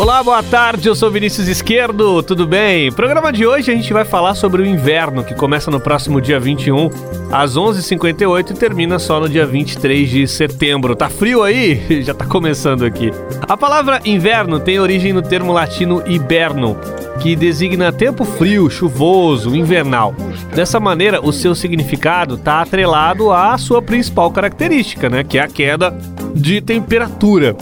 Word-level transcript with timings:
Olá, 0.00 0.22
boa 0.22 0.42
tarde. 0.42 0.88
Eu 0.88 0.94
sou 0.94 1.10
Vinícius 1.10 1.46
Esquerdo. 1.46 2.22
Tudo 2.22 2.46
bem? 2.46 2.90
Programa 2.90 3.30
de 3.30 3.46
hoje 3.46 3.70
a 3.70 3.74
gente 3.74 3.92
vai 3.92 4.02
falar 4.02 4.34
sobre 4.34 4.62
o 4.62 4.66
inverno 4.66 5.22
que 5.22 5.34
começa 5.34 5.70
no 5.70 5.78
próximo 5.78 6.22
dia 6.22 6.40
21 6.40 6.88
às 7.30 7.54
11h58 7.54 8.52
e 8.52 8.54
termina 8.54 8.98
só 8.98 9.20
no 9.20 9.28
dia 9.28 9.44
23 9.44 10.08
de 10.08 10.26
setembro. 10.26 10.96
Tá 10.96 11.10
frio 11.10 11.42
aí? 11.42 11.84
Já 12.02 12.14
tá 12.14 12.24
começando 12.24 12.86
aqui. 12.86 13.12
A 13.42 13.58
palavra 13.58 14.00
inverno 14.02 14.58
tem 14.58 14.80
origem 14.80 15.12
no 15.12 15.20
termo 15.20 15.52
latino 15.52 16.02
hiberno, 16.06 16.78
que 17.20 17.36
designa 17.36 17.92
tempo 17.92 18.24
frio, 18.24 18.70
chuvoso, 18.70 19.54
invernal. 19.54 20.14
Dessa 20.54 20.80
maneira, 20.80 21.20
o 21.20 21.30
seu 21.30 21.54
significado 21.54 22.36
está 22.36 22.62
atrelado 22.62 23.30
à 23.30 23.58
sua 23.58 23.82
principal 23.82 24.30
característica, 24.30 25.10
né, 25.10 25.22
que 25.22 25.36
é 25.36 25.42
a 25.42 25.46
queda 25.48 25.94
de 26.34 26.62
temperatura. 26.62 27.54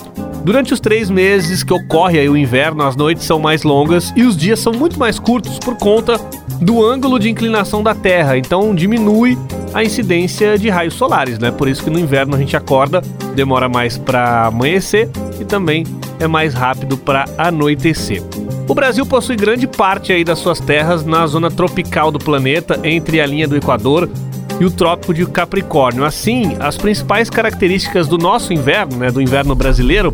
Durante 0.49 0.73
os 0.73 0.81
três 0.81 1.11
meses 1.11 1.63
que 1.63 1.75
ocorre 1.75 2.27
o 2.27 2.35
inverno, 2.35 2.83
as 2.83 2.97
noites 2.97 3.23
são 3.27 3.39
mais 3.39 3.65
longas 3.65 4.15
e 4.17 4.23
os 4.23 4.35
dias 4.35 4.59
são 4.59 4.73
muito 4.73 4.99
mais 4.99 5.19
curtos 5.19 5.59
por 5.59 5.77
conta 5.77 6.19
do 6.59 6.83
ângulo 6.83 7.19
de 7.19 7.29
inclinação 7.29 7.83
da 7.83 7.95
Terra, 7.95 8.39
então 8.39 8.75
diminui 8.75 9.37
a 9.75 9.85
incidência 9.85 10.57
de 10.57 10.71
raios 10.71 10.95
solares, 10.95 11.39
né? 11.39 11.51
Por 11.51 11.69
isso 11.69 11.85
que 11.85 11.91
no 11.91 11.99
inverno 11.99 12.35
a 12.35 12.39
gente 12.39 12.57
acorda, 12.57 13.03
demora 13.35 13.69
mais 13.69 13.99
para 13.99 14.47
amanhecer 14.47 15.11
e 15.39 15.45
também 15.45 15.85
é 16.19 16.27
mais 16.27 16.55
rápido 16.55 16.97
para 16.97 17.27
anoitecer. 17.37 18.23
O 18.67 18.75
Brasil 18.75 19.05
possui 19.05 19.37
grande 19.37 19.67
parte 19.67 20.15
aí 20.15 20.25
das 20.25 20.39
suas 20.39 20.61
terras 20.61 21.05
na 21.05 21.27
zona 21.27 21.51
tropical 21.51 22.11
do 22.11 22.19
planeta, 22.19 22.81
entre 22.85 23.21
a 23.21 23.27
linha 23.27 23.47
do 23.47 23.55
Equador 23.55 24.09
e 24.61 24.65
o 24.65 24.71
Trópico 24.71 25.15
de 25.15 25.25
Capricórnio. 25.27 26.05
Assim, 26.05 26.57
as 26.59 26.77
principais 26.77 27.31
características 27.31 28.09
do 28.09 28.19
nosso 28.19 28.53
inverno, 28.53 28.97
né, 28.97 29.11
do 29.11 29.21
inverno 29.21 29.55
brasileiro, 29.55 30.13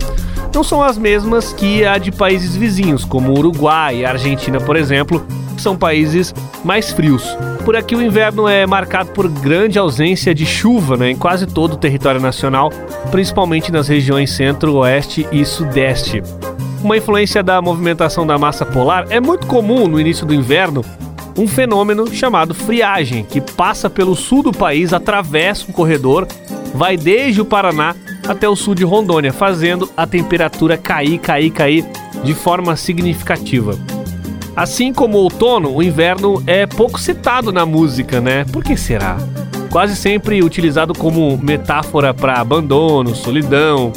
não 0.54 0.62
são 0.62 0.82
as 0.82 0.96
mesmas 0.96 1.52
que 1.52 1.84
a 1.84 1.98
de 1.98 2.12
países 2.12 2.54
vizinhos, 2.54 3.04
como 3.04 3.36
Uruguai 3.36 3.98
e 3.98 4.04
Argentina, 4.04 4.60
por 4.60 4.76
exemplo, 4.76 5.24
que 5.56 5.60
são 5.60 5.76
países 5.76 6.32
mais 6.64 6.92
frios. 6.92 7.36
Por 7.64 7.74
aqui 7.74 7.96
o 7.96 8.02
inverno 8.02 8.46
é 8.46 8.66
marcado 8.66 9.10
por 9.10 9.28
grande 9.28 9.78
ausência 9.78 10.34
de 10.34 10.46
chuva 10.46 10.96
né, 10.96 11.10
em 11.10 11.16
quase 11.16 11.46
todo 11.46 11.72
o 11.72 11.76
território 11.76 12.20
nacional, 12.20 12.70
principalmente 13.10 13.72
nas 13.72 13.88
regiões 13.88 14.30
centro, 14.30 14.74
oeste 14.74 15.26
e 15.32 15.44
sudeste. 15.44 16.22
Uma 16.82 16.96
influência 16.96 17.42
da 17.42 17.60
movimentação 17.60 18.26
da 18.26 18.38
massa 18.38 18.64
polar 18.64 19.06
é 19.10 19.18
muito 19.18 19.46
comum 19.46 19.88
no 19.88 19.98
início 19.98 20.26
do 20.26 20.34
inverno 20.34 20.84
um 21.36 21.48
fenômeno 21.48 22.06
chamado 22.14 22.54
friagem, 22.54 23.24
que 23.24 23.40
passa 23.40 23.90
pelo 23.90 24.14
sul 24.14 24.42
do 24.42 24.52
país, 24.52 24.92
atravessa 24.92 25.66
um 25.68 25.72
corredor, 25.72 26.28
vai 26.72 26.96
desde 26.96 27.40
o 27.40 27.44
Paraná 27.44 27.96
até 28.26 28.48
o 28.48 28.56
sul 28.56 28.74
de 28.74 28.84
Rondônia, 28.84 29.32
fazendo 29.32 29.90
a 29.96 30.06
temperatura 30.06 30.76
cair, 30.76 31.18
cair, 31.18 31.50
cair 31.50 31.84
de 32.22 32.34
forma 32.34 32.76
significativa. 32.76 33.78
Assim 34.56 34.92
como 34.92 35.18
o 35.18 35.22
outono, 35.22 35.74
o 35.74 35.82
inverno 35.82 36.42
é 36.46 36.66
pouco 36.66 37.00
citado 37.00 37.52
na 37.52 37.66
música, 37.66 38.20
né? 38.20 38.44
Por 38.44 38.62
que 38.62 38.76
será? 38.76 39.16
Quase 39.70 39.96
sempre 39.96 40.42
utilizado 40.42 40.94
como 40.94 41.36
metáfora 41.36 42.14
para 42.14 42.40
abandono, 42.40 43.16
solidão, 43.16 43.92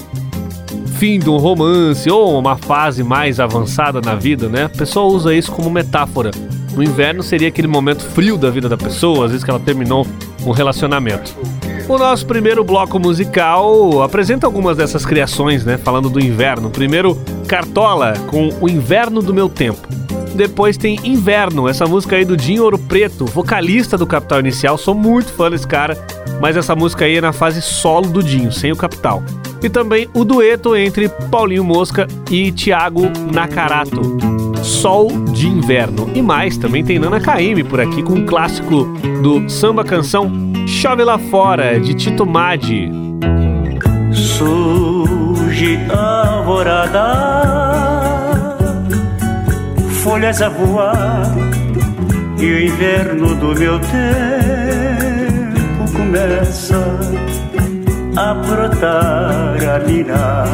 fim 0.97 1.19
de 1.19 1.29
um 1.29 1.37
romance 1.37 2.09
ou 2.09 2.39
uma 2.39 2.57
fase 2.57 3.03
mais 3.03 3.39
avançada 3.39 4.01
na 4.01 4.15
vida, 4.15 4.49
né? 4.49 4.63
A 4.63 4.69
pessoa 4.69 5.05
usa 5.05 5.33
isso 5.33 5.51
como 5.51 5.69
metáfora. 5.69 6.31
No 6.73 6.81
inverno 6.81 7.21
seria 7.21 7.47
aquele 7.47 7.67
momento 7.67 8.03
frio 8.03 8.35
da 8.35 8.49
vida 8.49 8.67
da 8.67 8.77
pessoa, 8.77 9.25
às 9.25 9.31
vezes 9.31 9.43
que 9.43 9.51
ela 9.51 9.59
terminou 9.59 10.07
um 10.43 10.51
relacionamento. 10.51 11.35
O 11.89 11.97
nosso 11.97 12.25
primeiro 12.25 12.65
bloco 12.65 12.99
musical 12.99 14.03
apresenta 14.03 14.45
algumas 14.45 14.75
dessas 14.75 15.05
criações, 15.05 15.63
né? 15.63 15.77
Falando 15.77 16.09
do 16.09 16.19
inverno. 16.19 16.69
Primeiro, 16.69 17.17
Cartola, 17.47 18.13
com 18.27 18.49
O 18.59 18.67
Inverno 18.67 19.21
do 19.21 19.33
Meu 19.33 19.47
Tempo. 19.47 19.87
Depois 20.35 20.75
tem 20.75 20.99
Inverno, 21.05 21.67
essa 21.67 21.85
música 21.87 22.17
aí 22.17 22.25
do 22.25 22.35
Dinho 22.35 22.63
Ouro 22.63 22.77
Preto, 22.77 23.25
vocalista 23.25 23.97
do 23.97 24.05
Capital 24.05 24.41
Inicial. 24.41 24.77
Sou 24.77 24.93
muito 24.93 25.31
fã 25.31 25.49
desse 25.49 25.65
cara, 25.65 25.97
mas 26.41 26.57
essa 26.57 26.75
música 26.75 27.05
aí 27.05 27.15
é 27.15 27.21
na 27.21 27.31
fase 27.31 27.61
solo 27.61 28.09
do 28.09 28.21
Dinho, 28.21 28.51
sem 28.51 28.69
o 28.71 28.75
Capital. 28.75 29.23
E 29.63 29.69
também 29.69 30.09
o 30.13 30.25
dueto 30.25 30.75
entre 30.75 31.07
Paulinho 31.31 31.63
Mosca 31.63 32.05
e 32.29 32.51
Thiago 32.51 33.03
Nakarato. 33.33 34.01
Sol 34.61 35.07
de 35.31 35.47
Inverno. 35.47 36.11
E 36.13 36.21
mais, 36.21 36.57
também 36.57 36.83
tem 36.83 36.99
Nana 36.99 37.21
Caymmi 37.21 37.63
por 37.63 37.79
aqui 37.79 38.03
com 38.03 38.13
um 38.13 38.25
clássico 38.25 38.83
do 39.23 39.49
samba 39.49 39.85
canção 39.85 40.56
Chove 40.67 41.03
Lá 41.03 41.17
Fora, 41.17 41.79
de 41.79 41.93
Tito 41.93 42.25
Madi. 42.25 42.91
Surge 44.11 45.79
alvorada, 45.89 47.07
folhas 50.03 50.41
a 50.41 50.49
voar, 50.49 51.33
e 52.37 52.45
o 52.45 52.61
inverno 52.65 53.33
do 53.35 53.57
meu 53.57 53.79
tempo 53.79 54.11
começa 55.95 56.99
a 58.17 58.33
brotar, 58.33 59.55
a 59.75 59.79
mirar, 59.87 60.49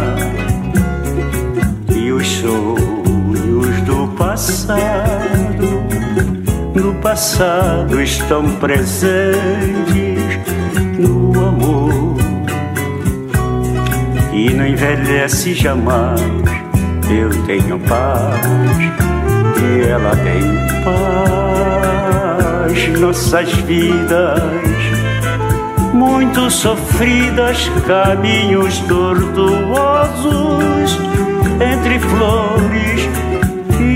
e 1.89 2.11
o 2.11 2.23
sol 2.23 2.93
passado, 4.33 5.83
no 6.75 6.95
passado 6.95 8.01
estão 8.01 8.43
presentes 8.55 10.02
no 10.99 11.47
amor 11.47 12.17
e 14.33 14.49
não 14.53 14.67
envelhece 14.67 15.53
jamais. 15.53 16.19
Eu 17.09 17.29
tenho 17.45 17.79
paz 17.79 18.45
e 19.59 19.87
ela 19.87 20.15
tem 20.17 20.41
paz. 20.83 21.13
Nossas 22.99 23.51
vidas 23.53 24.41
muito 25.93 26.49
sofridas, 26.49 27.69
caminhos 27.85 28.79
tortuosos 28.79 30.33
entre 31.61 31.99
flores 31.99 33.07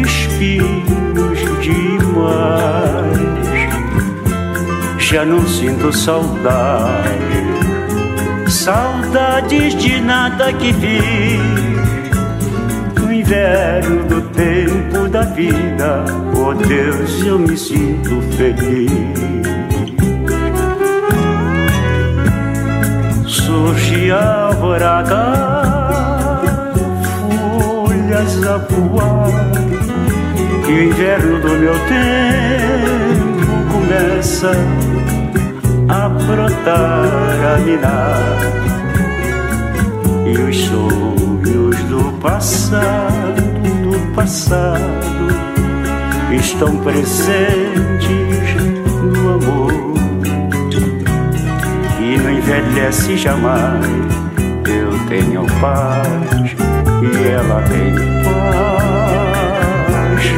espinhos 0.02 1.40
demais. 1.62 3.47
Já 5.10 5.24
não 5.24 5.48
sinto 5.48 5.96
saudade, 5.96 7.42
saudades 8.50 9.74
de 9.76 10.02
nada 10.02 10.52
que 10.52 10.74
vi. 10.74 11.40
No 13.00 13.14
inverno 13.14 14.04
do 14.04 14.22
tempo 14.32 15.08
da 15.08 15.22
vida, 15.22 16.04
oh 16.36 16.54
Deus, 16.54 17.26
eu 17.26 17.40
me 17.40 17.58
sinto 17.58 18.22
feliz. 18.36 18.92
Surge 23.26 24.12
a 24.12 24.48
alvorada, 24.48 25.24
folhas 27.48 28.46
a 28.46 28.58
voar 28.58 29.32
e 30.68 30.72
o 30.74 30.84
inverno 30.84 31.40
do 31.40 31.50
meu 31.60 31.80
tempo 31.88 33.07
a 35.90 36.10
brotar, 36.10 37.56
a 37.56 37.58
minar. 37.60 38.38
E 40.26 40.38
os 40.38 40.58
sonhos 40.66 41.78
do 41.84 42.12
passado, 42.20 43.42
do 43.84 44.14
passado, 44.14 45.28
estão 46.32 46.76
presentes 46.78 48.56
no 49.02 49.36
amor. 49.36 49.72
E 52.02 52.18
não 52.18 52.32
envelhece 52.32 53.18
jamais. 53.18 53.86
Eu 54.68 54.92
tenho 55.08 55.46
paz 55.62 56.56
e 57.02 57.28
ela 57.28 57.62
tem 57.64 57.94
paz 58.24 58.58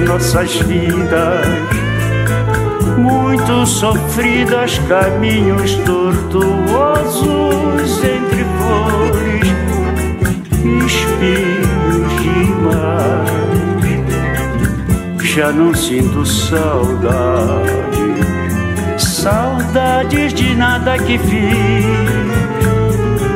nossas 0.09 0.55
vidas, 0.61 1.45
muito 2.99 3.65
sofridas, 3.65 4.77
caminhos 4.79 5.75
tortuosos 5.85 7.23
entre 8.03 8.45
flores, 8.57 9.47
espinhos 10.85 12.21
demais. 12.21 13.29
Já 15.23 15.51
não 15.51 15.73
sinto 15.73 16.25
saudade, 16.25 17.99
saudades 18.97 20.33
de 20.33 20.55
nada 20.55 20.97
que 20.97 21.17
fiz 21.17 21.85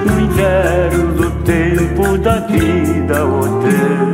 no 0.06 0.20
inverno 0.20 1.14
do 1.14 1.32
tempo 1.44 2.18
vida, 2.42 3.26
oh 3.26 4.13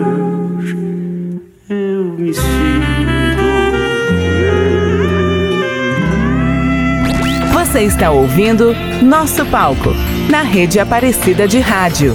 Você 7.80 7.86
está 7.86 8.12
ouvindo 8.12 8.76
Nosso 9.02 9.46
Palco, 9.46 9.92
na 10.30 10.42
rede 10.42 10.82
Aparecida 10.82 11.48
de 11.48 11.62
Rádio. 11.62 12.14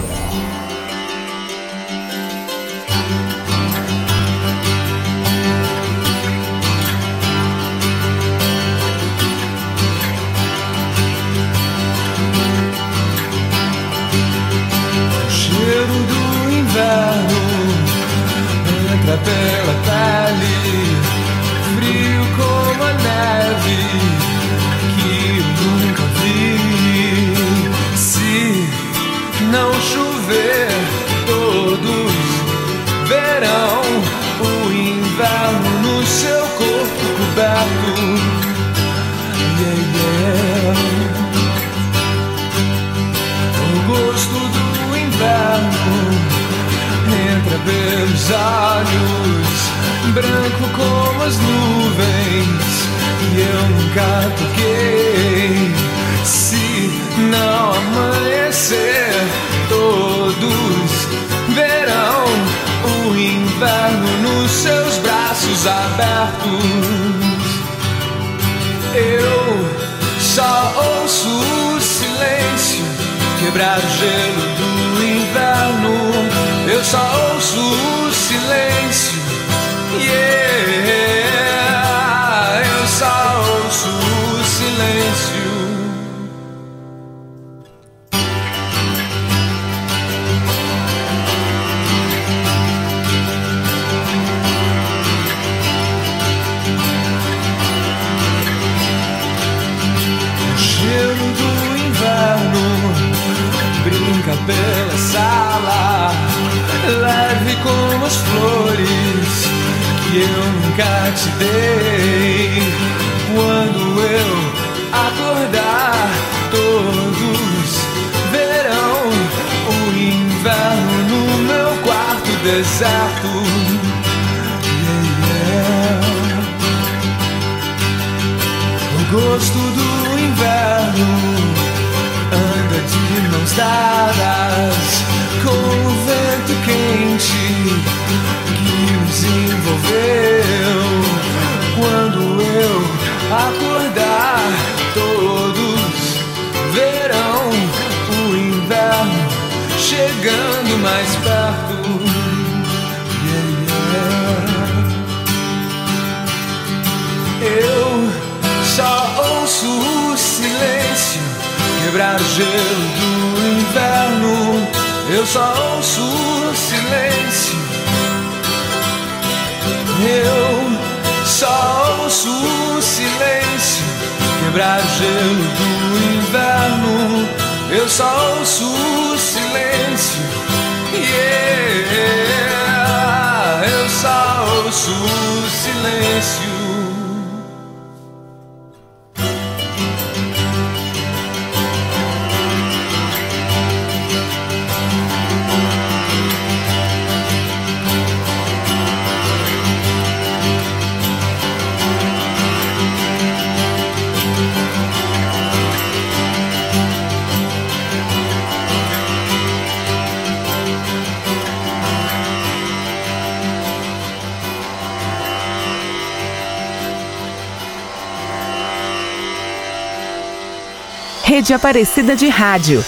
Rede 221.34 221.52
Aparecida 221.52 222.14
de 222.14 222.28
Rádio. 222.28 222.84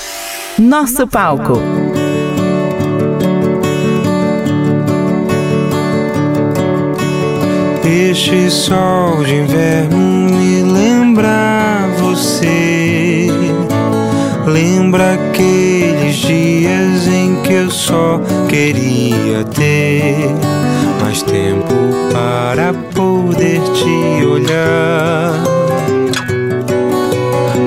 Nosso 0.56 1.04
palco. 1.08 1.60
Este 7.84 8.48
sol 8.48 9.24
de 9.24 9.34
inverno 9.34 9.96
me 9.96 10.62
lembra 10.62 11.88
você. 11.98 13.26
Lembra 14.46 15.14
aqueles 15.14 16.14
dias 16.14 17.08
em 17.08 17.42
que 17.42 17.52
eu 17.52 17.68
só 17.68 18.20
queria 18.48 19.42
ter 19.42 20.30
mais 21.02 21.20
tempo 21.20 21.74
para 22.12 22.72
poder 22.94 23.60
te 23.72 24.24
olhar 24.24 25.65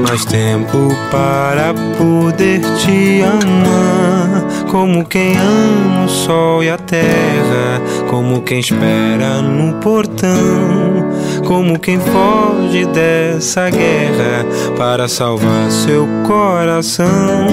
mais 0.09 0.25
tempo 0.25 0.89
para 1.11 1.71
poder 1.95 2.61
te 2.77 3.21
amar. 3.21 4.43
Como 4.71 5.05
quem 5.05 5.37
ama 5.37 6.05
o 6.05 6.09
sol 6.09 6.63
e 6.63 6.69
a 6.69 6.77
terra, 6.79 7.79
como 8.09 8.41
quem 8.41 8.59
espera 8.59 9.39
no 9.43 9.75
portão, 9.75 11.05
como 11.45 11.77
quem 11.77 11.99
foge 11.99 12.87
dessa 12.87 13.69
guerra 13.69 14.43
para 14.75 15.07
salvar 15.07 15.69
seu 15.69 16.07
coração. 16.25 17.45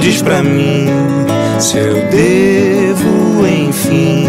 Diz 0.00 0.20
pra 0.20 0.42
mim 0.42 0.88
se 1.60 1.78
eu 1.78 1.94
devo, 2.10 3.46
enfim, 3.46 4.26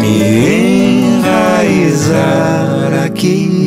me 0.00 1.18
enraizar 1.22 3.04
aqui. 3.06 3.57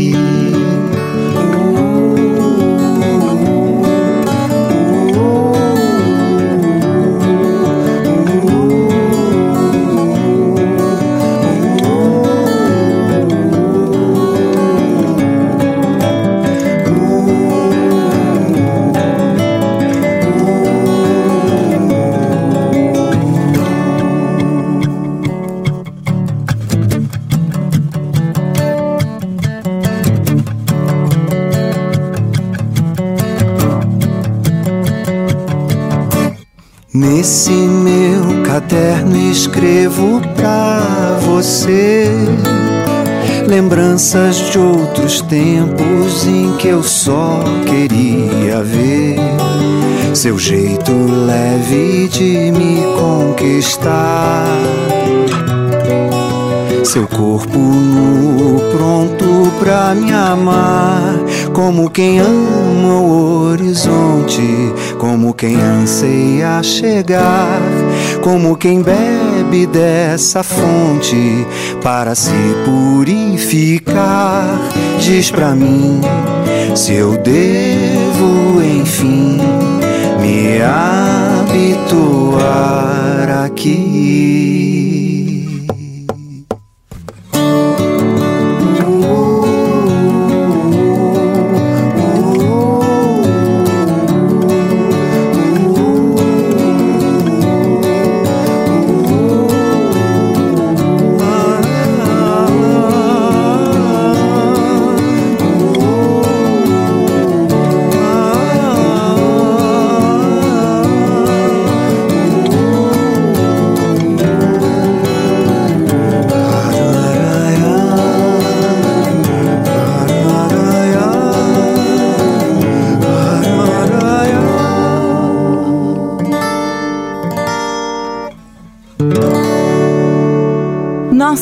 Nesse 37.21 37.51
meu 37.51 38.41
caderno 38.41 39.15
escrevo 39.15 40.19
pra 40.35 41.19
você 41.21 42.09
lembranças 43.47 44.37
de 44.49 44.57
outros 44.57 45.21
tempos 45.21 46.25
em 46.25 46.51
que 46.57 46.69
eu 46.69 46.81
só 46.81 47.43
queria 47.67 48.63
ver 48.63 49.17
seu 50.15 50.39
jeito 50.39 50.91
leve 50.91 52.07
de 52.07 52.51
me 52.53 52.81
conquistar. 52.97 54.57
Seu 56.83 57.07
corpo 57.07 57.59
nu, 57.59 58.59
pronto 58.75 59.20
pra 59.61 59.93
me 59.93 60.11
amar. 60.11 61.19
Como 61.53 61.89
quem 61.89 62.19
ama 62.19 62.99
o 62.99 63.51
horizonte, 63.51 64.41
como 64.97 65.33
quem 65.35 65.55
anseia 65.55 66.63
chegar, 66.63 67.61
como 68.23 68.57
quem 68.57 68.81
bebe 68.81 69.67
dessa 69.67 70.41
fonte 70.41 71.45
para 71.83 72.15
se 72.15 72.31
purificar. 72.65 74.59
Diz 74.99 75.29
pra 75.29 75.53
mim 75.53 76.01
se 76.73 76.95
eu 76.95 77.17
devo, 77.17 78.61
enfim, 78.63 79.37
me 80.19 80.59
habituar 81.43 82.09
aqui. 83.45 84.40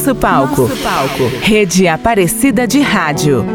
Nosso 0.09 0.15
palco. 0.15 0.61
Nosso 0.63 0.75
palco. 0.77 1.23
Rede 1.41 1.87
Aparecida 1.87 2.67
de 2.67 2.79
Rádio. 2.79 3.45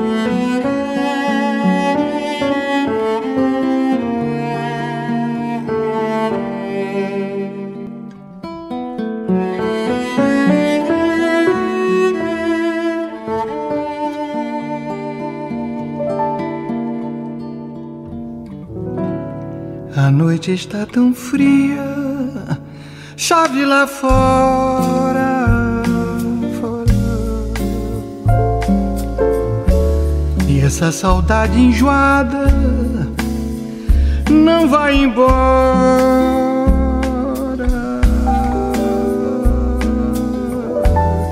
A 19.97 20.11
noite 20.11 20.53
está 20.53 20.87
tão 20.87 21.13
fria, 21.13 21.81
chove 23.17 23.65
lá 23.65 23.87
fora. 23.89 24.94
Essa 30.75 30.91
saudade 30.91 31.57
enjoada 31.57 32.51
não 34.29 34.69
vai 34.69 34.97
embora. 34.97 35.37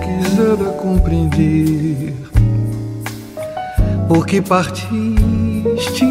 Quisera 0.01 0.71
compreender 0.81 2.15
por 4.07 4.25
que 4.25 4.41
partiste. 4.41 6.07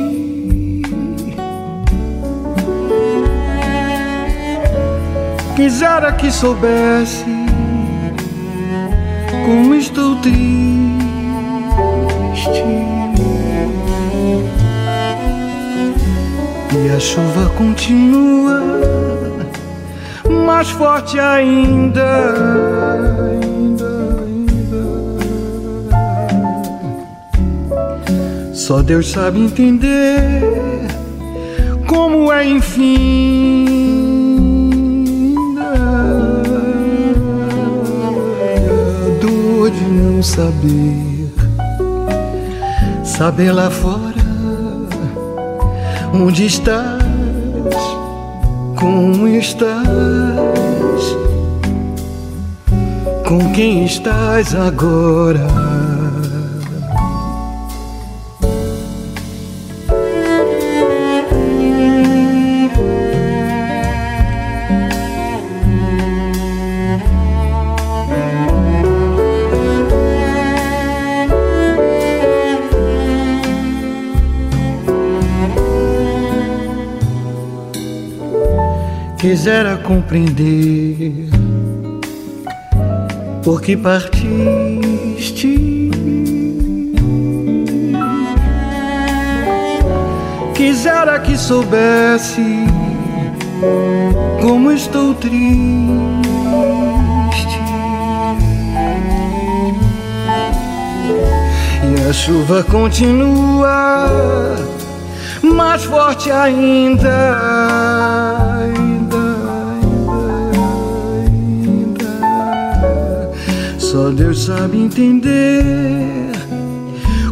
Quisera 5.55 6.11
que 6.11 6.29
soubesse 6.29 7.23
como 9.45 9.73
estou 9.73 10.17
triste. 10.17 11.00
A 16.95 16.99
chuva 16.99 17.49
continua 17.57 18.61
mais 20.45 20.69
forte 20.69 21.19
ainda. 21.19 22.01
Só 28.53 28.81
Deus 28.81 29.09
sabe 29.09 29.39
entender 29.39 30.21
como 31.87 32.31
é 32.31 32.45
enfim 32.45 33.65
a 35.59 36.01
dor 39.21 39.71
de 39.71 39.83
não 39.85 40.21
saber, 40.21 41.33
saber 43.03 43.51
lá 43.51 43.69
fora 43.69 44.10
Onde 46.13 46.45
estás? 46.45 47.01
Como 48.75 49.27
estás? 49.27 49.81
Com 53.25 53.51
quem 53.53 53.85
estás 53.85 54.53
agora? 54.53 55.60
Quisera 79.21 79.77
compreender 79.77 81.29
por 83.43 83.61
que 83.61 83.77
partiste. 83.77 85.61
Quisera 90.55 91.19
que 91.19 91.37
soubesse 91.37 92.65
como 94.41 94.71
estou 94.71 95.13
triste. 95.13 95.31
E 101.83 102.09
a 102.09 102.11
chuva 102.11 102.63
continua 102.63 104.07
mais 105.43 105.83
forte 105.83 106.31
ainda 106.31 108.40
Só 113.91 114.09
Deus 114.09 114.45
sabe 114.45 114.77
entender 114.77 116.31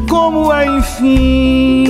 como 0.10 0.51
é 0.51 0.66
enfim. 0.66 1.88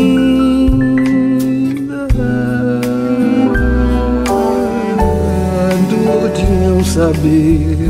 De 6.36 6.44
não 6.68 6.86
saber, 6.86 7.90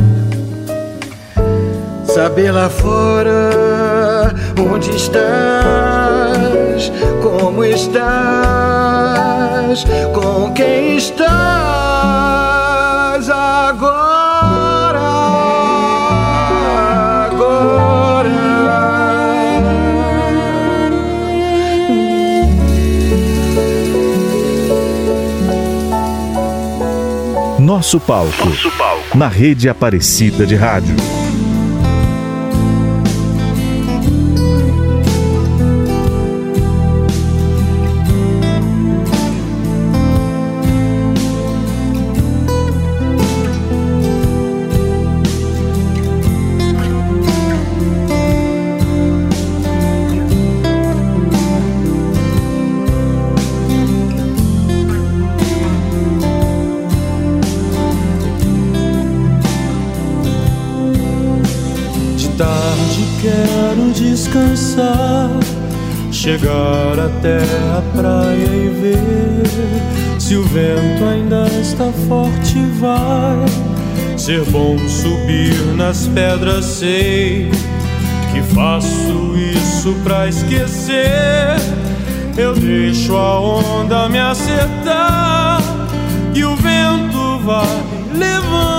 saber 2.05 2.51
lá 2.53 2.69
fora 2.69 3.49
onde 4.57 4.95
estás, 4.95 5.29
como 7.21 7.65
estás, 7.65 8.23
com 10.13 10.53
quem 10.53 10.95
estás 10.95 11.88
Nosso 27.79 27.97
palco. 27.97 28.45
Nosso 28.45 28.69
palco. 28.71 29.17
Na 29.17 29.29
rede 29.29 29.69
Aparecida 29.69 30.45
de 30.45 30.53
Rádio. 30.53 30.97
Ser 74.29 74.45
bom 74.51 74.77
subir 74.87 75.55
nas 75.75 76.05
pedras, 76.05 76.63
sei 76.63 77.49
que 78.31 78.43
faço 78.53 79.35
isso 79.35 79.91
pra 80.03 80.27
esquecer. 80.27 81.55
Eu 82.37 82.53
deixo 82.53 83.17
a 83.17 83.39
onda 83.39 84.07
me 84.07 84.19
acertar 84.19 85.59
e 86.35 86.43
o 86.43 86.55
vento 86.57 87.39
vai 87.39 87.65
levando 88.13 88.78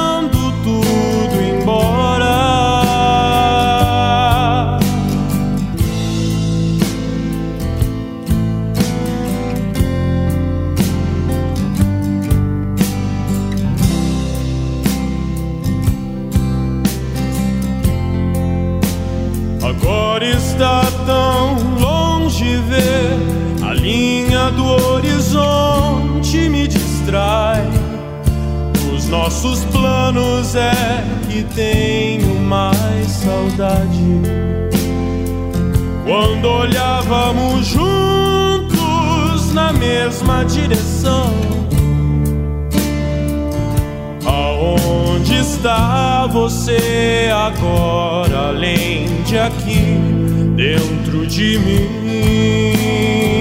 Agora 19.70 20.26
está 20.26 20.82
tão 21.06 21.54
longe 21.78 22.56
ver 22.68 23.64
a 23.64 23.72
linha 23.72 24.50
do 24.50 24.64
horizonte 24.64 26.48
me 26.48 26.66
distrai. 26.66 27.64
Os 28.92 29.06
nossos 29.06 29.62
planos 29.66 30.56
é 30.56 31.04
que 31.30 31.44
tenho 31.54 32.34
mais 32.40 33.06
saudade. 33.10 34.04
Quando 36.04 36.47
olhávamos 36.47 37.66
juntos 37.66 39.54
na 39.54 39.73
mesma 39.73 40.45
direção. 40.47 41.59
Está 45.40 46.26
você 46.26 47.30
agora, 47.32 48.48
além 48.48 49.22
de 49.22 49.38
aqui, 49.38 49.96
dentro 50.54 51.26
de 51.26 51.58
mim? 51.58 53.39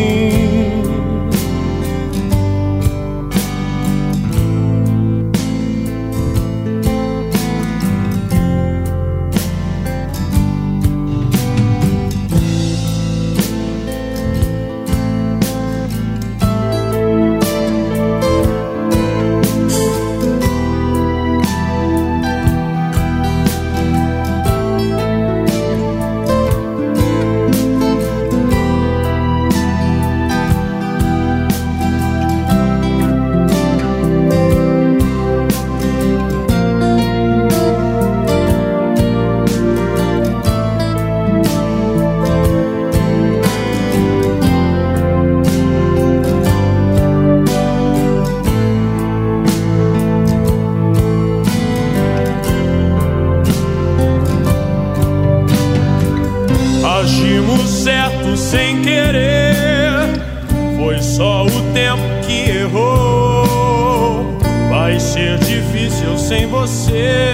Sem 66.29 66.45
você, 66.45 67.33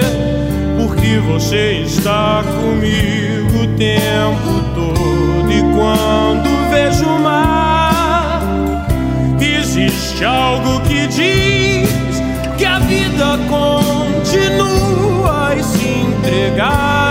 porque 0.79 1.19
você 1.27 1.83
está 1.85 2.41
comigo 2.45 3.63
o 3.63 3.67
tempo 3.75 4.63
todo. 4.73 5.51
E 5.51 5.59
quando 5.75 6.47
vejo 6.69 7.05
o 7.05 7.19
mar, 7.19 8.41
existe 9.37 10.23
algo 10.23 10.79
que 10.87 11.07
diz 11.07 11.89
que 12.57 12.63
a 12.63 12.79
vida 12.79 13.37
continua 13.49 15.53
e 15.57 15.61
se 15.61 15.89
entregar 15.89 17.04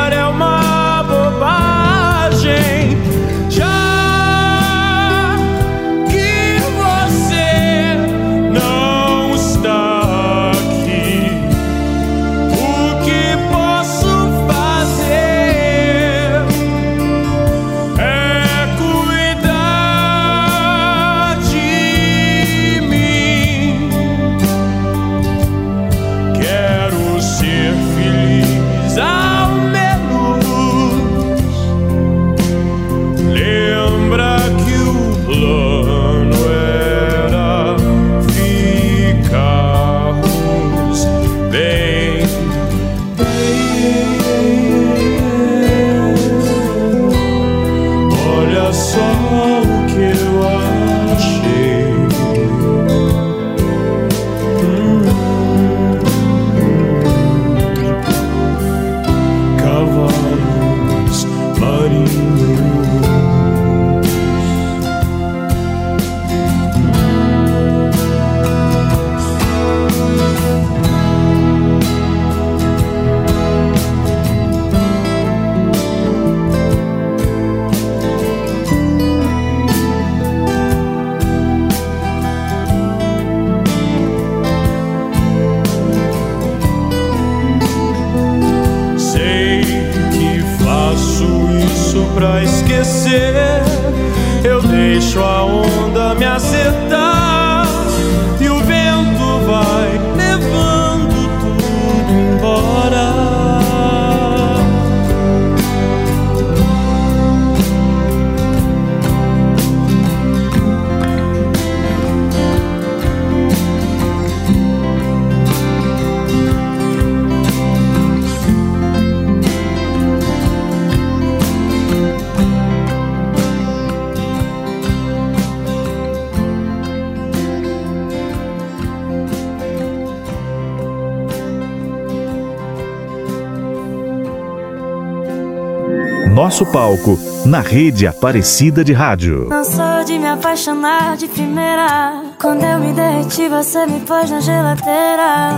Nosso 136.54 136.66
palco 136.66 137.18
na 137.44 137.58
rede 137.58 138.06
Aparecida 138.06 138.84
de 138.84 138.92
Rádio. 138.92 139.48
Não 139.48 139.64
sou 139.64 140.04
de 140.06 140.16
me 140.16 140.28
apaixonar 140.28 141.16
de 141.16 141.26
primeira. 141.26 142.22
Quando 142.40 142.62
eu 142.62 142.78
me 142.78 142.92
derreti, 142.92 143.48
você 143.48 143.84
me 143.86 143.98
pôs 143.98 144.30
na 144.30 144.38
geladeira. 144.38 145.50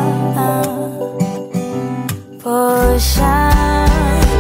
Poxa, 2.43 3.51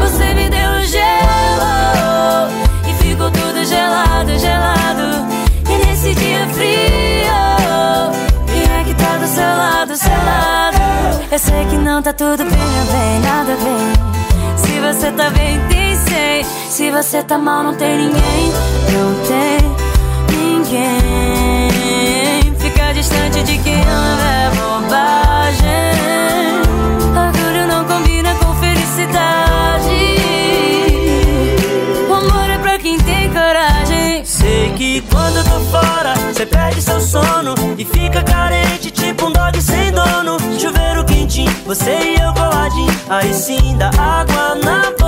você 0.00 0.32
me 0.32 0.48
deu 0.48 0.80
gelo 0.86 2.48
e 2.88 2.94
ficou 3.02 3.30
tudo 3.30 3.62
gelado, 3.62 4.38
gelado. 4.38 5.26
E 5.68 5.86
nesse 5.86 6.14
dia 6.14 6.46
frio, 6.54 7.34
vim 8.46 8.80
aqui 8.80 8.94
tá 8.94 9.18
do 9.18 9.26
seu 9.26 9.44
lado, 9.44 9.94
seu 9.94 10.10
lado. 10.10 10.78
Eu 11.30 11.38
sei 11.38 11.66
que 11.66 11.76
não 11.76 12.00
tá 12.00 12.14
tudo 12.14 12.44
bem, 12.44 12.48
bem, 12.48 13.20
nada 13.20 13.54
bem. 13.62 14.56
Se 14.56 14.80
você 14.80 15.12
tá 15.12 15.28
bem, 15.28 15.60
tem 15.68 15.85
Se 16.44 16.90
você 16.90 17.22
tá 17.22 17.38
mal, 17.38 17.62
não 17.62 17.74
tem 17.74 17.96
ninguém. 17.96 18.52
Não 18.92 19.14
tem 19.26 19.58
ninguém. 20.36 21.70
Fica 22.58 22.92
distante 22.92 23.42
de 23.42 23.58
quem 23.58 23.80
ama 23.82 24.30
é 24.30 24.50
bobagem. 24.50 25.66
Orgulho 27.16 27.66
não 27.66 27.84
combina 27.84 28.34
com 28.34 28.54
felicidade. 28.56 30.16
O 32.08 32.14
amor 32.14 32.50
é 32.50 32.58
pra 32.58 32.78
quem 32.78 32.98
tem 32.98 33.30
coragem. 33.30 34.24
Sei 34.24 34.72
que 34.76 35.00
quando 35.02 35.36
eu 35.36 35.44
tô 35.44 35.60
fora, 35.70 36.14
você 36.32 36.44
perde 36.44 36.82
seu 36.82 37.00
sono 37.00 37.54
e 37.78 37.84
fica 37.84 38.22
carente, 38.22 38.90
tipo 38.90 39.26
um 39.26 39.32
dog 39.32 39.62
sem 39.62 39.92
dono. 39.92 40.36
Chuveiro 40.58 41.04
quentinho, 41.04 41.50
você 41.64 41.92
e 41.92 42.20
eu 42.20 42.32
coladinho. 42.34 42.94
Aí 43.08 43.32
sim 43.32 43.76
dá 43.78 43.90
água 43.98 44.56
na 44.62 44.90
boca. 44.90 45.05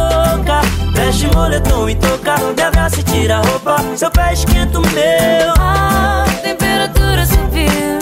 Veste 1.19 1.37
moletom 1.37 1.89
e 1.89 1.97
toca, 1.97 2.37
me 2.57 2.63
abraça 2.63 3.01
e 3.01 3.03
tira 3.03 3.39
a 3.39 3.41
roupa. 3.41 3.77
Seu 3.97 4.09
pé 4.09 4.35
esquenta 4.35 4.79
o 4.79 4.83
meu. 4.83 5.53
A 5.59 6.25
temperatura 6.45 7.27
subiu. 7.27 7.99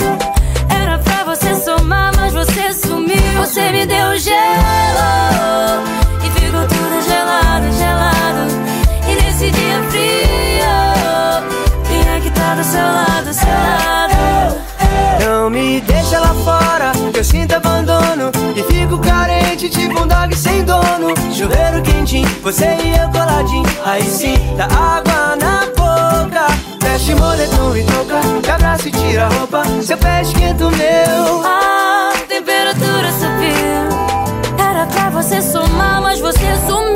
Era 0.68 0.98
pra 0.98 1.24
você 1.24 1.54
somar, 1.54 2.14
mas 2.14 2.34
você 2.34 2.74
sumiu. 2.74 3.16
Você 3.38 3.72
me 3.72 3.86
deu 3.86 4.18
gelo 4.18 4.36
e 6.22 6.30
ficou 6.38 6.60
tudo 6.68 7.02
gelado, 7.08 7.72
gelado. 7.78 8.52
E 9.08 9.14
nesse 9.14 9.50
dia 9.50 9.82
frio, 9.88 10.68
vim 11.88 12.16
aqui 12.18 12.30
tá 12.32 12.54
do 12.54 12.64
seu 12.64 12.82
lado, 12.82 13.32
seu 13.32 13.48
lado. 13.48 14.56
Não 15.24 15.48
me 15.48 15.80
deixa 15.80 16.20
lá 16.20 16.34
fora, 16.44 16.92
que 17.12 17.18
eu 17.18 17.24
sinto 17.24 17.54
abandono 17.54 18.30
E 18.54 18.62
fico 18.62 18.75
carente, 19.66 19.70
tipo 19.70 20.00
um 20.00 20.06
dog 20.06 20.36
sem 20.36 20.64
dono 20.64 21.14
Chuveiro 21.32 21.82
quentinho, 21.82 22.28
você 22.42 22.66
e 22.82 22.98
eu 22.98 23.08
coladinho 23.10 23.66
Aí 23.84 24.02
sim, 24.02 24.36
dá 24.56 24.64
água 24.66 25.36
na 25.36 25.66
boca 25.76 26.46
Veste 26.80 27.14
moletom 27.14 27.76
e 27.76 27.84
toca, 27.84 28.20
me 28.26 28.50
abraça 28.50 28.88
e 28.88 28.92
tira 28.92 29.26
a 29.26 29.28
roupa 29.28 29.64
Seu 29.82 29.98
pé 29.98 30.22
esquenta 30.22 30.66
o 30.66 30.70
meu 30.70 31.44
A 31.44 32.12
temperatura 32.28 33.10
subiu. 33.12 34.56
Era 34.58 34.86
pra 34.86 35.10
você 35.10 35.40
somar, 35.42 36.02
mas 36.02 36.20
você 36.20 36.54
sumiu. 36.66 36.95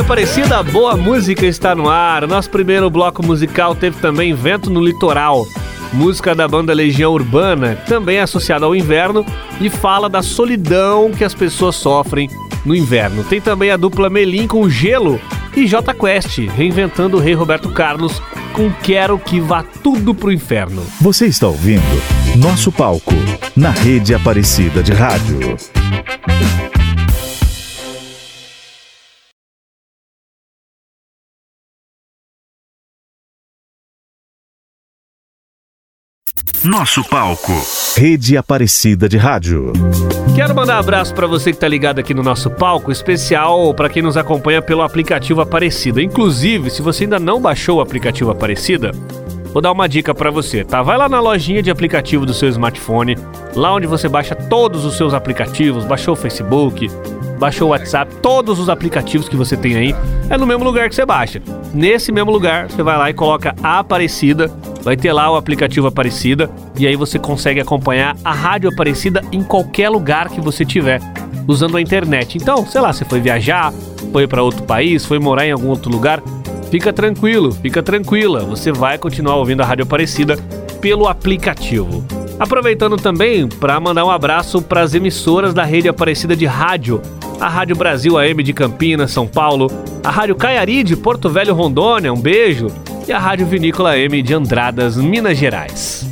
Aparecida, 0.00 0.62
boa 0.62 0.96
música 0.96 1.44
está 1.44 1.74
no 1.74 1.88
ar. 1.88 2.26
Nosso 2.26 2.48
primeiro 2.48 2.88
bloco 2.88 3.24
musical 3.24 3.74
teve 3.74 4.00
também 4.00 4.32
Vento 4.34 4.70
no 4.70 4.80
Litoral, 4.80 5.46
música 5.92 6.34
da 6.34 6.48
banda 6.48 6.72
Legião 6.72 7.12
Urbana, 7.12 7.76
também 7.86 8.18
associada 8.18 8.64
ao 8.64 8.74
inverno 8.74 9.24
e 9.60 9.68
fala 9.68 10.08
da 10.08 10.22
solidão 10.22 11.10
que 11.10 11.24
as 11.24 11.34
pessoas 11.34 11.76
sofrem 11.76 12.28
no 12.64 12.74
inverno. 12.74 13.22
Tem 13.24 13.40
também 13.40 13.70
a 13.70 13.76
dupla 13.76 14.08
Melim 14.08 14.46
com 14.46 14.68
Gelo 14.68 15.20
e 15.54 15.66
J 15.66 15.92
Quest, 15.94 16.38
reinventando 16.56 17.16
o 17.16 17.20
Rei 17.20 17.34
Roberto 17.34 17.68
Carlos 17.70 18.20
com 18.52 18.70
Quero 18.82 19.18
que 19.18 19.40
vá 19.40 19.62
tudo 19.82 20.14
pro 20.14 20.32
inferno. 20.32 20.82
Você 21.00 21.26
está 21.26 21.46
ouvindo 21.46 21.82
Nosso 22.36 22.72
Palco, 22.72 23.14
na 23.54 23.70
rede 23.70 24.14
Aparecida 24.14 24.82
de 24.82 24.92
Rádio. 24.92 25.56
Nosso 36.64 37.02
palco. 37.02 37.50
Rede 37.96 38.36
Aparecida 38.36 39.08
de 39.08 39.16
Rádio. 39.16 39.72
Quero 40.36 40.54
mandar 40.54 40.76
um 40.76 40.78
abraço 40.78 41.12
para 41.12 41.26
você 41.26 41.50
que 41.52 41.58
tá 41.58 41.66
ligado 41.66 41.98
aqui 41.98 42.14
no 42.14 42.22
nosso 42.22 42.48
palco, 42.50 42.92
especial 42.92 43.74
para 43.74 43.88
quem 43.88 44.00
nos 44.00 44.16
acompanha 44.16 44.62
pelo 44.62 44.82
aplicativo 44.82 45.40
Aparecida. 45.40 46.00
Inclusive, 46.00 46.70
se 46.70 46.80
você 46.80 47.02
ainda 47.02 47.18
não 47.18 47.40
baixou 47.40 47.78
o 47.78 47.80
aplicativo 47.80 48.30
Aparecida, 48.30 48.92
vou 49.52 49.60
dar 49.60 49.72
uma 49.72 49.88
dica 49.88 50.14
para 50.14 50.30
você, 50.30 50.62
tá? 50.62 50.82
Vai 50.82 50.96
lá 50.96 51.08
na 51.08 51.18
lojinha 51.18 51.64
de 51.64 51.70
aplicativo 51.70 52.24
do 52.24 52.32
seu 52.32 52.48
smartphone, 52.48 53.18
lá 53.56 53.74
onde 53.74 53.88
você 53.88 54.08
baixa 54.08 54.36
todos 54.36 54.84
os 54.84 54.96
seus 54.96 55.14
aplicativos, 55.14 55.84
baixou 55.84 56.14
o 56.14 56.16
Facebook, 56.16 56.88
baixou 57.42 57.66
o 57.66 57.70
WhatsApp, 57.72 58.14
todos 58.22 58.60
os 58.60 58.68
aplicativos 58.68 59.28
que 59.28 59.34
você 59.34 59.56
tem 59.56 59.74
aí, 59.74 59.96
é 60.30 60.38
no 60.38 60.46
mesmo 60.46 60.62
lugar 60.62 60.88
que 60.88 60.94
você 60.94 61.04
baixa. 61.04 61.42
Nesse 61.74 62.12
mesmo 62.12 62.30
lugar, 62.30 62.70
você 62.70 62.84
vai 62.84 62.96
lá 62.96 63.10
e 63.10 63.14
coloca 63.14 63.52
a 63.60 63.80
Aparecida, 63.80 64.48
vai 64.80 64.96
ter 64.96 65.12
lá 65.12 65.28
o 65.28 65.34
aplicativo 65.34 65.88
Aparecida, 65.88 66.48
e 66.78 66.86
aí 66.86 66.94
você 66.94 67.18
consegue 67.18 67.58
acompanhar 67.58 68.16
a 68.24 68.32
Rádio 68.32 68.70
Aparecida 68.70 69.24
em 69.32 69.42
qualquer 69.42 69.88
lugar 69.88 70.28
que 70.28 70.40
você 70.40 70.64
tiver, 70.64 71.00
usando 71.48 71.76
a 71.76 71.80
internet. 71.80 72.38
Então, 72.38 72.64
sei 72.64 72.80
lá, 72.80 72.92
você 72.92 73.04
foi 73.04 73.18
viajar, 73.18 73.72
foi 74.12 74.28
para 74.28 74.40
outro 74.40 74.62
país, 74.62 75.04
foi 75.04 75.18
morar 75.18 75.44
em 75.44 75.50
algum 75.50 75.66
outro 75.66 75.90
lugar, 75.90 76.22
fica 76.70 76.92
tranquilo, 76.92 77.50
fica 77.50 77.82
tranquila, 77.82 78.44
você 78.44 78.70
vai 78.70 78.98
continuar 78.98 79.34
ouvindo 79.34 79.62
a 79.62 79.66
Rádio 79.66 79.82
Aparecida 79.82 80.36
pelo 80.80 81.08
aplicativo. 81.08 82.04
Aproveitando 82.38 82.96
também 82.96 83.48
para 83.48 83.78
mandar 83.80 84.04
um 84.04 84.10
abraço 84.10 84.62
para 84.62 84.80
as 84.80 84.94
emissoras 84.94 85.52
da 85.52 85.64
rede 85.64 85.88
Aparecida 85.88 86.36
de 86.36 86.46
Rádio, 86.46 87.02
a 87.42 87.48
Rádio 87.48 87.74
Brasil 87.74 88.16
AM 88.16 88.40
de 88.40 88.52
Campinas, 88.52 89.10
São 89.10 89.26
Paulo, 89.26 89.66
a 90.04 90.10
Rádio 90.12 90.36
Caiari 90.36 90.84
de 90.84 90.96
Porto 90.96 91.28
Velho, 91.28 91.52
Rondônia, 91.52 92.12
um 92.12 92.20
beijo, 92.20 92.68
e 93.08 93.12
a 93.12 93.18
Rádio 93.18 93.48
Vinícola 93.48 93.98
M 93.98 94.22
de 94.22 94.32
Andradas, 94.32 94.96
Minas 94.96 95.36
Gerais. 95.36 96.08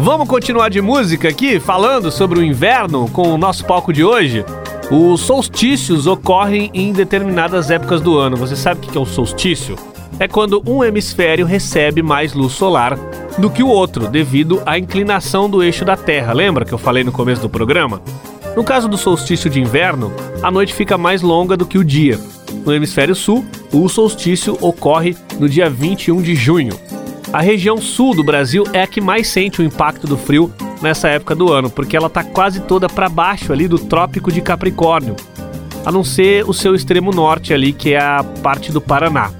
Vamos 0.00 0.26
continuar 0.26 0.70
de 0.70 0.80
música 0.80 1.28
aqui, 1.28 1.60
falando 1.60 2.10
sobre 2.10 2.40
o 2.40 2.42
inverno 2.42 3.08
com 3.10 3.32
o 3.32 3.38
nosso 3.38 3.64
palco 3.64 3.92
de 3.92 4.02
hoje? 4.02 4.44
Os 4.90 5.20
solstícios 5.20 6.08
ocorrem 6.08 6.72
em 6.74 6.92
determinadas 6.92 7.70
épocas 7.70 8.00
do 8.00 8.18
ano. 8.18 8.36
Você 8.36 8.56
sabe 8.56 8.80
o 8.80 8.90
que 8.90 8.98
é 8.98 9.00
o 9.00 9.06
solstício? 9.06 9.76
É 10.18 10.26
quando 10.26 10.60
um 10.66 10.82
hemisfério 10.82 11.46
recebe 11.46 12.02
mais 12.02 12.32
luz 12.32 12.52
solar 12.52 12.98
do 13.38 13.48
que 13.48 13.62
o 13.62 13.68
outro, 13.68 14.08
devido 14.08 14.60
à 14.66 14.76
inclinação 14.76 15.48
do 15.48 15.62
eixo 15.62 15.84
da 15.84 15.96
Terra. 15.96 16.32
Lembra 16.32 16.64
que 16.64 16.74
eu 16.74 16.78
falei 16.78 17.04
no 17.04 17.12
começo 17.12 17.42
do 17.42 17.48
programa? 17.48 18.02
No 18.56 18.62
caso 18.62 18.88
do 18.88 18.96
solstício 18.96 19.50
de 19.50 19.60
inverno, 19.60 20.12
a 20.42 20.50
noite 20.50 20.72
fica 20.72 20.96
mais 20.96 21.22
longa 21.22 21.56
do 21.56 21.66
que 21.66 21.76
o 21.76 21.84
dia. 21.84 22.20
No 22.64 22.72
hemisfério 22.72 23.14
sul, 23.14 23.44
o 23.72 23.88
solstício 23.88 24.56
ocorre 24.60 25.16
no 25.40 25.48
dia 25.48 25.68
21 25.68 26.22
de 26.22 26.36
junho. 26.36 26.72
A 27.32 27.40
região 27.40 27.78
sul 27.78 28.14
do 28.14 28.22
Brasil 28.22 28.64
é 28.72 28.82
a 28.82 28.86
que 28.86 29.00
mais 29.00 29.26
sente 29.26 29.60
o 29.60 29.64
impacto 29.64 30.06
do 30.06 30.16
frio 30.16 30.52
nessa 30.80 31.08
época 31.08 31.34
do 31.34 31.52
ano, 31.52 31.68
porque 31.68 31.96
ela 31.96 32.06
está 32.06 32.22
quase 32.22 32.60
toda 32.60 32.88
para 32.88 33.08
baixo 33.08 33.52
ali 33.52 33.66
do 33.66 33.78
Trópico 33.78 34.30
de 34.30 34.40
Capricórnio, 34.40 35.16
a 35.84 35.90
não 35.90 36.04
ser 36.04 36.48
o 36.48 36.54
seu 36.54 36.76
extremo 36.76 37.10
norte 37.10 37.52
ali, 37.52 37.72
que 37.72 37.92
é 37.92 37.98
a 37.98 38.22
parte 38.42 38.70
do 38.70 38.80
Paraná. 38.80 39.32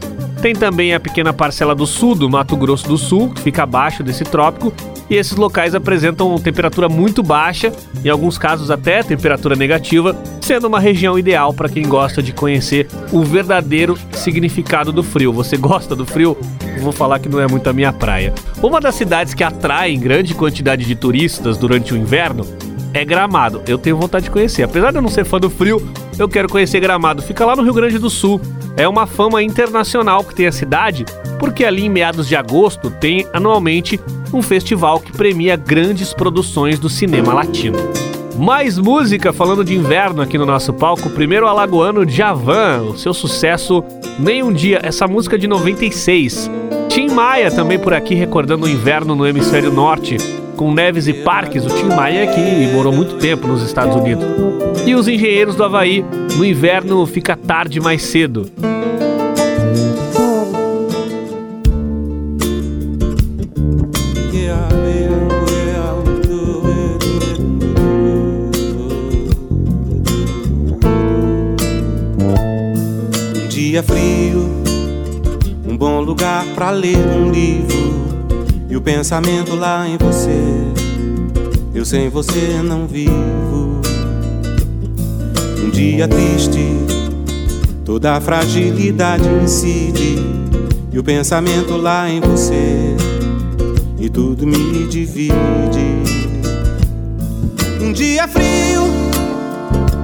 Tem 0.43 0.55
também 0.55 0.93
a 0.93 0.99
pequena 0.99 1.33
parcela 1.33 1.75
do 1.75 1.87
sul 1.87 2.17
do 2.17 2.29
Mato 2.29 2.57
Grosso 2.57 2.89
do 2.89 2.99
Sul, 2.99 3.31
que 3.31 3.41
fica 3.41 3.63
abaixo 3.63 4.03
desse 4.03 4.25
trópico, 4.25 4.73
e 5.09 5.17
esses 5.17 5.37
locais 5.37 5.75
apresentam 5.75 6.39
temperatura 6.39 6.89
muito 6.89 7.23
baixa, 7.23 7.73
em 8.05 8.09
alguns 8.09 8.39
casos 8.39 8.71
até 8.71 9.03
temperatura 9.03 9.57
negativa, 9.57 10.17
sendo 10.41 10.67
uma 10.67 10.81
região 10.81 11.19
ideal 11.19 11.53
para 11.53 11.69
quem 11.69 11.87
gosta 11.87 12.23
de 12.23 12.33
conhecer 12.33 12.89
o 13.13 13.23
verdadeiro 13.23 13.99
significado 14.13 14.93
do 14.93 15.03
frio. 15.03 15.33
Você 15.33 15.57
gosta 15.57 15.95
do 15.95 16.07
frio? 16.07 16.37
Vou 16.81 16.93
falar 16.93 17.19
que 17.19 17.29
não 17.29 17.41
é 17.41 17.47
muito 17.47 17.69
a 17.69 17.73
minha 17.73 17.93
praia. 17.93 18.35
Uma 18.63 18.81
das 18.81 18.95
cidades 18.95 19.35
que 19.35 19.45
atraem 19.45 19.99
grande 19.99 20.35
quantidade 20.35 20.85
de 20.85 20.95
turistas 20.95 21.57
durante 21.57 21.95
o 21.95 21.97
inverno 21.97 22.47
é 22.93 23.05
Gramado. 23.05 23.63
Eu 23.67 23.77
tenho 23.77 23.97
vontade 23.97 24.27
de 24.27 24.31
conhecer. 24.31 24.63
Apesar 24.63 24.91
de 24.91 24.99
eu 24.99 25.03
não 25.03 25.09
ser 25.09 25.25
fã 25.25 25.39
do 25.39 25.51
frio, 25.51 25.87
eu 26.19 26.29
quero 26.29 26.49
conhecer 26.49 26.81
Gramado. 26.81 27.23
Fica 27.23 27.45
lá 27.45 27.57
no 27.57 27.63
Rio 27.63 27.75
Grande 27.75 27.99
do 27.99 28.09
Sul. 28.09 28.41
É 28.77 28.89
uma 28.89 29.07
fama 29.07 29.43
internacional 29.43 30.25
que 30.25 30.35
tem 30.35 30.47
a 30.47 30.53
cidade, 30.53 31.05
porque 31.39 31.65
ali 31.65 31.85
em 31.87 31.89
meados 31.89 32.27
de 32.27 32.35
agosto 32.35 32.91
tem 32.91 33.27
anualmente 33.33 34.01
um 34.33 34.43
festival 34.43 34.99
que 34.99 35.13
premia 35.13 35.57
grandes 35.57 36.13
produções 36.13 36.79
do 36.79 36.89
cinema 36.89 37.33
latino. 37.33 37.79
Mais 38.37 38.77
música 38.77 39.33
falando 39.33 39.65
de 39.65 39.77
inverno 39.77 40.21
aqui 40.21 40.37
no 40.37 40.45
nosso 40.45 40.73
palco. 40.73 41.09
Primeiro, 41.11 41.47
alagoano 41.47 42.09
Javan, 42.09 42.83
o 42.83 42.99
seu 42.99 43.15
sucesso 43.15 43.85
Nem 44.19 44.43
um 44.43 44.53
Dia, 44.53 44.81
essa 44.83 45.07
música 45.07 45.39
de 45.39 45.47
96. 45.47 46.51
Tim 46.89 47.11
Maia 47.11 47.51
também 47.53 47.79
por 47.79 47.95
aqui 47.95 48.15
recordando 48.15 48.67
o 48.67 48.69
inverno 48.69 49.15
no 49.15 49.25
hemisfério 49.25 49.73
norte, 49.73 50.17
com 50.57 50.73
neves 50.73 51.07
e 51.07 51.13
parques. 51.13 51.65
O 51.65 51.69
Tim 51.69 51.95
Maia 51.95 52.25
é 52.25 52.27
que 52.27 52.73
morou 52.73 52.93
muito 52.93 53.19
tempo 53.19 53.47
nos 53.47 53.63
Estados 53.63 53.95
Unidos. 53.95 54.25
E 54.87 54.95
os 54.95 55.09
engenheiros 55.09 55.57
do 55.57 55.65
Havaí, 55.65 56.05
no 56.37 56.45
inverno 56.45 57.07
fica 57.07 57.37
tarde 57.37 57.81
mais 57.81 58.03
cedo. 58.03 58.51
dia 73.75 73.83
frio, 73.83 74.63
um 75.67 75.77
bom 75.77 76.01
lugar 76.01 76.45
para 76.55 76.71
ler 76.71 76.97
um 76.97 77.33
livro 77.33 77.75
e 78.71 78.77
o 78.77 78.81
pensamento 78.81 79.57
lá 79.57 79.85
em 79.89 79.97
você. 79.97 80.31
Eu 81.75 81.85
sem 81.85 82.09
você 82.09 82.63
não 82.63 82.87
vivo. 82.87 83.74
Dia 85.75 86.09
triste, 86.09 86.65
toda 87.85 88.17
a 88.17 88.21
fragilidade 88.21 89.29
incide 89.43 90.17
e 90.91 90.99
o 90.99 91.05
pensamento 91.05 91.77
lá 91.77 92.09
em 92.09 92.21
você 92.21 92.97
e 93.99 94.09
tudo 94.09 94.47
me 94.47 94.87
divide. 94.89 95.35
Um 97.83 97.93
dia 97.93 98.27
frio, 98.27 98.85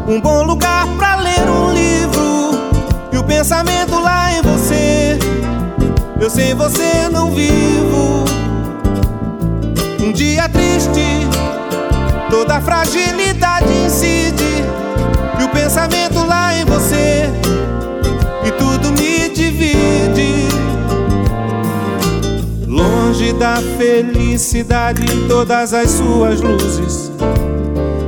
um 0.07 0.21
bom 0.21 0.43
lugar 0.45 0.87
para 0.99 1.17
ler 1.17 1.49
um 1.49 1.73
livro 1.73 1.91
pensamento 3.31 3.99
lá 4.01 4.33
em 4.33 4.43
você. 4.43 5.17
Eu 6.21 6.29
sem 6.29 6.53
você 6.53 7.09
não 7.11 7.31
vivo. 7.31 8.25
Um 9.99 10.13
dia 10.13 10.49
triste, 10.49 11.01
toda 12.29 12.57
a 12.57 12.61
fragilidade 12.61 13.73
incide. 13.87 14.50
E 15.41 15.43
o 15.43 15.49
pensamento 15.49 16.23
lá 16.27 16.55
em 16.55 16.67
você. 16.67 17.25
E 18.45 18.51
tudo 18.53 18.93
me 18.93 19.31
divide. 19.31 20.47
Longe 22.67 23.33
da 23.33 23.57
felicidade 23.79 25.03
em 25.03 25.27
todas 25.29 25.73
as 25.73 25.91
suas 25.91 26.43
luzes. 26.43 27.11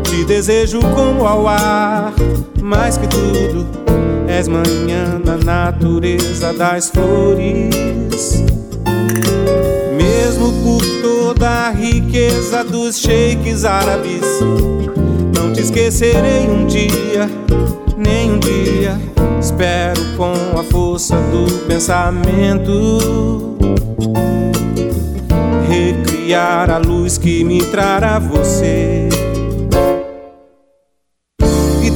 Te 0.04 0.24
desejo 0.26 0.80
como 0.94 1.26
ao 1.26 1.48
ar, 1.48 2.12
mais 2.60 2.98
que 2.98 3.06
tudo 3.06 3.66
És 4.28 4.48
manhã 4.48 5.20
na 5.24 5.36
natureza 5.36 6.52
das 6.52 6.88
flores. 6.88 8.42
Mesmo 9.94 10.52
por 10.62 10.82
toda 11.02 11.48
a 11.48 11.70
riqueza 11.70 12.64
dos 12.64 12.96
sheiks 12.96 13.64
árabes, 13.64 14.24
não 15.34 15.52
te 15.52 15.60
esquecerei 15.60 16.48
um 16.48 16.66
dia, 16.66 17.28
nem 17.96 18.32
um 18.32 18.38
dia. 18.38 19.00
Espero 19.40 20.00
com 20.16 20.58
a 20.58 20.62
força 20.62 21.16
do 21.16 21.66
pensamento 21.66 23.56
recriar 25.68 26.70
a 26.70 26.78
luz 26.78 27.18
que 27.18 27.42
me 27.44 27.62
trará 27.64 28.18
você. 28.18 29.08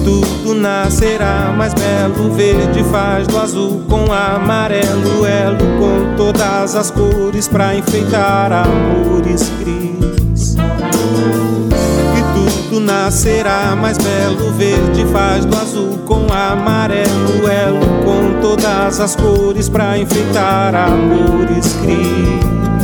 tudo 0.07 0.55
nascerá 0.55 1.53
mais 1.57 1.75
belo. 1.75 2.33
Verde 2.33 2.85
faz 2.85 3.27
do 3.27 3.39
azul 3.39 3.83
com 3.89 4.13
amarelo, 4.13 5.27
elo 5.27 5.59
com 5.79 6.17
todas 6.17 6.77
as 6.77 6.93
cores 6.93 7.49
pra 7.49 7.75
enfeitar 7.75 8.53
amores 8.53 9.51
cris. 9.59 10.16
Nascerá 12.81 13.75
mais 13.77 13.99
belo. 13.99 14.53
Verde 14.53 15.05
faz 15.13 15.45
do 15.45 15.57
azul 15.57 15.99
com 16.05 16.27
amarelo, 16.33 17.49
elo 17.49 17.87
com 18.05 18.41
todas 18.41 19.01
as 19.01 19.17
cores 19.17 19.69
pra 19.69 19.99
enfeitar 19.99 20.75
amores 20.75 21.75
cris. 21.83 22.76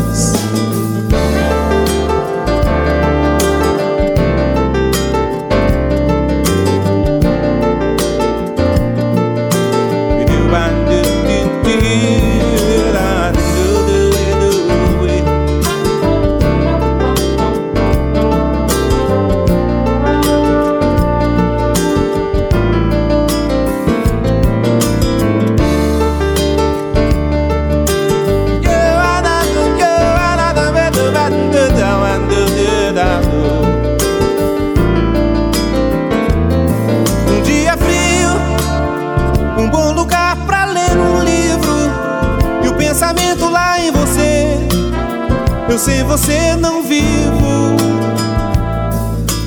Você 46.13 46.55
não 46.57 46.83
vivo. 46.83 47.75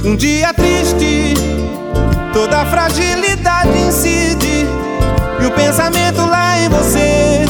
Um 0.03 0.15
dia 0.15 0.51
triste, 0.51 1.35
toda 2.33 2.61
a 2.61 2.65
fragilidade 2.65 3.77
incide 3.87 4.65
e 5.39 5.45
o 5.45 5.51
pensamento 5.51 6.25
lá 6.25 6.59
em 6.59 6.69
você 6.69 7.45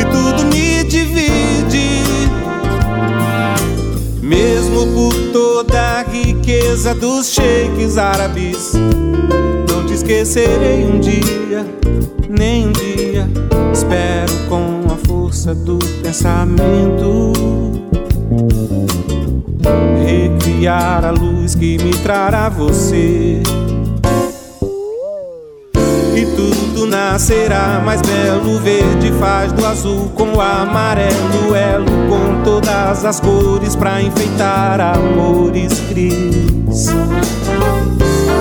e 0.00 0.04
tudo 0.06 0.46
me 0.46 0.82
divide. 0.84 2.04
Mesmo 4.22 4.86
por 4.94 5.12
toda 5.34 5.78
a 5.78 6.02
riqueza 6.02 6.94
dos 6.94 7.28
sheiks 7.28 7.98
árabes, 7.98 8.72
não 9.68 9.84
te 9.84 9.92
esquecerei 9.92 10.86
um 10.86 11.00
dia, 11.00 11.66
nem 12.30 12.68
um 12.68 12.72
dia. 12.72 13.28
Espero 13.74 14.32
com 14.48 14.90
a 14.90 14.96
força 15.06 15.54
do 15.54 15.78
pensamento 16.02 17.85
recriar 20.56 21.04
a 21.04 21.10
luz 21.10 21.54
que 21.54 21.76
me 21.78 21.90
trará 21.98 22.48
você. 22.48 23.42
E 26.14 26.26
tudo 26.34 26.86
nascerá 26.86 27.82
mais 27.84 28.00
belo. 28.00 28.58
Verde 28.60 29.12
faz 29.20 29.52
do 29.52 29.66
azul 29.66 30.10
com 30.14 30.32
o 30.32 30.40
amarelo, 30.40 31.54
elo 31.54 31.84
com 32.08 32.42
todas 32.42 33.04
as 33.04 33.20
cores 33.20 33.76
pra 33.76 34.00
enfeitar 34.00 34.80
amores 34.80 35.78
cris. 35.90 36.88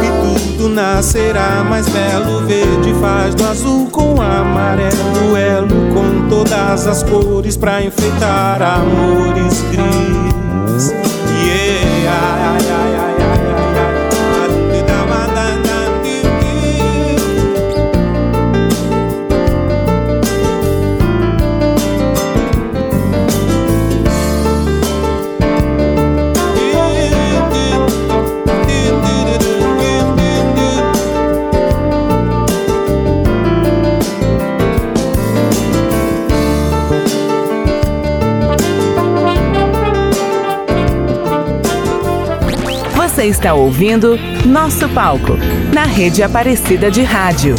E 0.02 0.58
tudo 0.58 0.70
nascerá 0.70 1.66
mais 1.70 1.90
belo. 1.90 2.46
Verde 2.48 2.94
faz 3.02 3.36
do 3.36 3.44
azul 3.44 3.88
com 3.92 4.16
o 4.16 4.22
amarelo, 4.22 5.36
elo 5.36 5.94
com 5.94 6.30
todas 6.30 6.88
as 6.88 7.04
cores 7.04 7.58
pra 7.58 7.84
enfeitar 7.84 8.62
amores 8.62 9.62
cris. 9.70 10.35
yeah, 12.16 12.58
yeah, 12.62 12.68
yeah. 12.68 12.85
Está 43.26 43.56
ouvindo 43.56 44.20
Nosso 44.46 44.88
Palco, 44.90 45.36
na 45.74 45.84
rede 45.84 46.22
Aparecida 46.22 46.92
de 46.92 47.02
Rádio. 47.02 47.56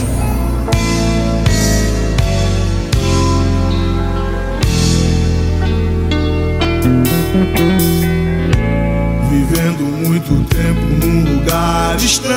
Vivendo 9.28 9.82
muito 10.06 10.44
tempo 10.44 11.04
num 11.04 11.34
lugar 11.34 11.96
estranho. 11.96 12.36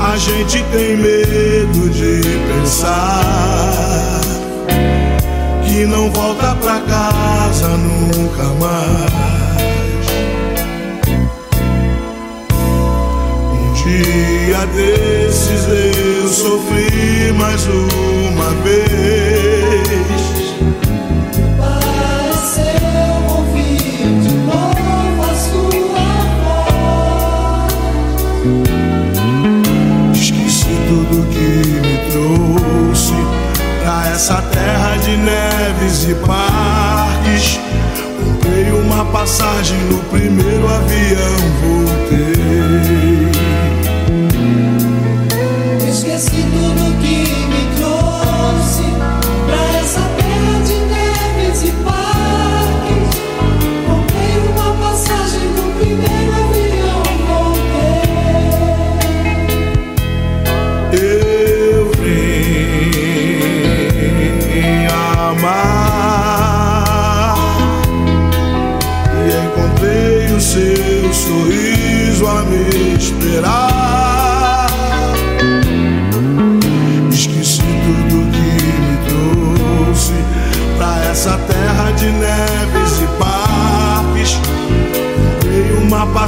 A 0.00 0.16
gente 0.16 0.64
tem 0.72 0.96
medo 0.96 1.90
de 1.90 2.22
pensar 2.48 4.37
que 5.78 5.86
não 5.86 6.10
volta 6.10 6.56
pra 6.56 6.80
casa 6.80 7.68
nunca 7.68 8.42
mais. 8.58 10.06
Um 13.52 13.72
dia 13.74 14.66
desses 14.74 15.68
eu 15.68 16.26
sofri 16.26 17.32
mais 17.32 17.64
uma 17.68 18.50
vez. 18.64 19.47
E 36.10 36.14
parques. 36.14 37.60
Comprei 38.18 38.70
uma 38.72 39.04
passagem 39.06 39.78
no 39.90 39.98
primeiro 40.04 40.66
avião, 40.66 41.36
voltei. 41.60 42.97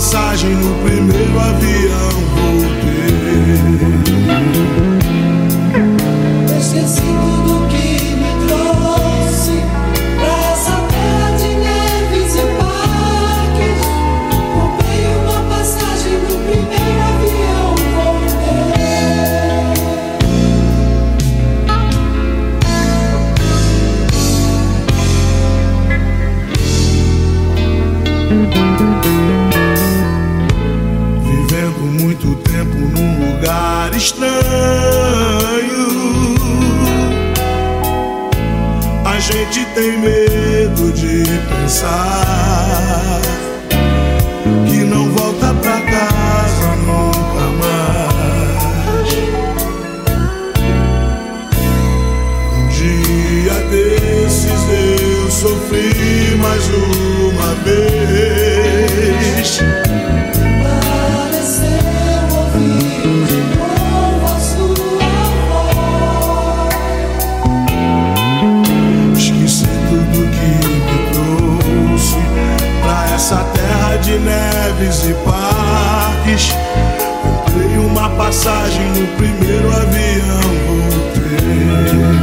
Passagem 0.01 0.55
no 0.55 0.74
primeiro 0.82 1.38
avião, 1.38 1.80
gente 39.51 39.66
tem 39.74 39.98
medo 39.98 40.92
de 40.92 41.24
pensar. 41.48 43.30
shoppings 74.81 75.09
e 75.09 75.14
parques. 75.24 76.53
Comprei 77.22 77.78
uma 77.78 78.09
passagem 78.11 78.87
no 78.89 79.07
primeiro 79.16 79.68
avião, 79.68 80.41
voltei. 80.66 82.19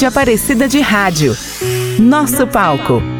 Rede 0.00 0.06
Aparecida 0.06 0.66
de 0.66 0.80
Rádio. 0.80 1.36
Nosso 1.98 2.46
palco. 2.46 3.19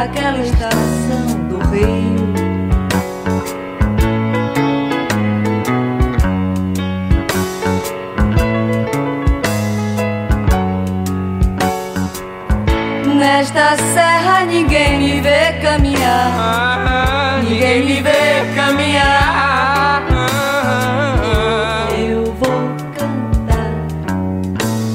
Daquela 0.00 0.38
estação 0.38 1.26
do 1.50 1.58
rio. 1.68 2.30
Nesta 13.14 13.76
serra 13.76 14.46
ninguém 14.46 14.98
me 14.98 15.20
vê 15.20 15.52
caminhar. 15.60 17.42
ninguém 17.42 17.84
me 17.84 18.00
vê 18.00 18.54
caminhar. 18.54 20.02
Eu 21.98 22.32
vou 22.40 22.62
cantar 22.96 23.74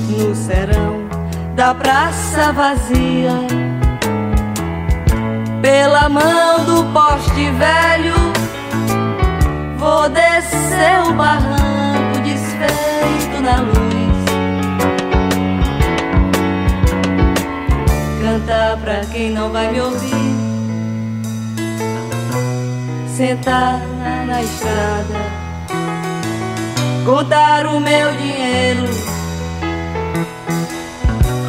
no 0.10 0.34
serão 0.34 1.08
da 1.56 1.76
praça 1.76 2.52
vazia. 2.52 3.55
Pela 5.66 6.08
mão 6.10 6.64
do 6.64 6.84
poste 6.94 7.50
velho, 7.50 8.14
vou 9.80 10.08
descer 10.10 11.02
o 11.10 11.14
barranco 11.14 12.20
desfeito 12.24 13.42
na 13.42 13.62
luz. 13.62 14.16
Cantar 18.22 18.78
pra 18.78 19.02
quem 19.12 19.32
não 19.32 19.50
vai 19.50 19.72
me 19.72 19.82
ouvir. 19.82 20.36
Sentar 23.18 23.82
na, 24.28 24.44
estrada, 24.44 25.20
contar 27.04 27.66
o 27.66 27.80
meu 27.80 28.12
dinheiro, 28.18 28.88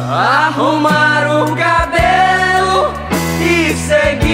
arrumar 0.09 1.43
o 1.43 1.55
cabelo 1.55 2.16
seguir. 3.87 4.27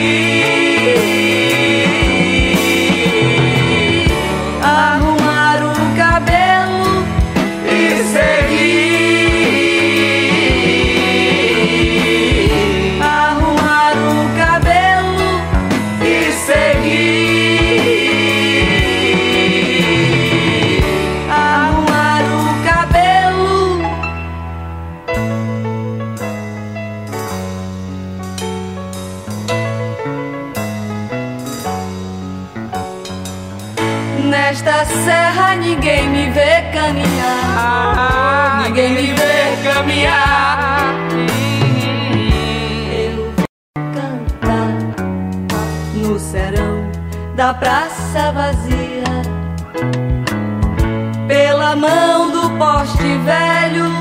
Ninguém 35.74 36.10
me 36.10 36.30
vê 36.30 36.62
caminhar. 36.72 38.64
Ninguém 38.64 38.94
me 38.94 39.14
vê 39.14 39.58
caminhar. 39.64 40.94
Eu 42.92 43.32
vou 43.36 43.46
cantar 43.94 44.74
no 45.96 46.20
serão 46.20 46.92
da 47.36 47.54
praça 47.56 48.32
vazia. 48.32 49.04
Pela 51.28 51.76
mão 51.76 52.30
do 52.30 52.50
poste 52.52 53.18
velho, 53.26 53.92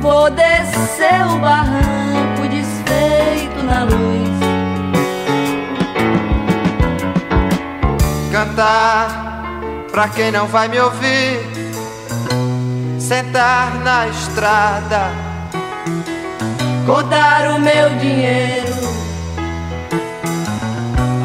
vou 0.00 0.30
descer 0.30 1.26
o 1.26 1.38
barranco 1.38 2.46
desfeito 2.48 3.64
na 3.64 3.82
luz. 3.84 4.30
Cantar 8.30 9.29
pra 9.90 10.08
quem 10.08 10.30
não 10.30 10.46
vai 10.46 10.68
me 10.68 10.78
ouvir. 10.80 11.40
Sentar 12.98 13.74
na 13.80 14.08
estrada. 14.08 15.10
Contar 16.86 17.50
o 17.52 17.60
meu 17.60 17.90
dinheiro. 17.98 18.90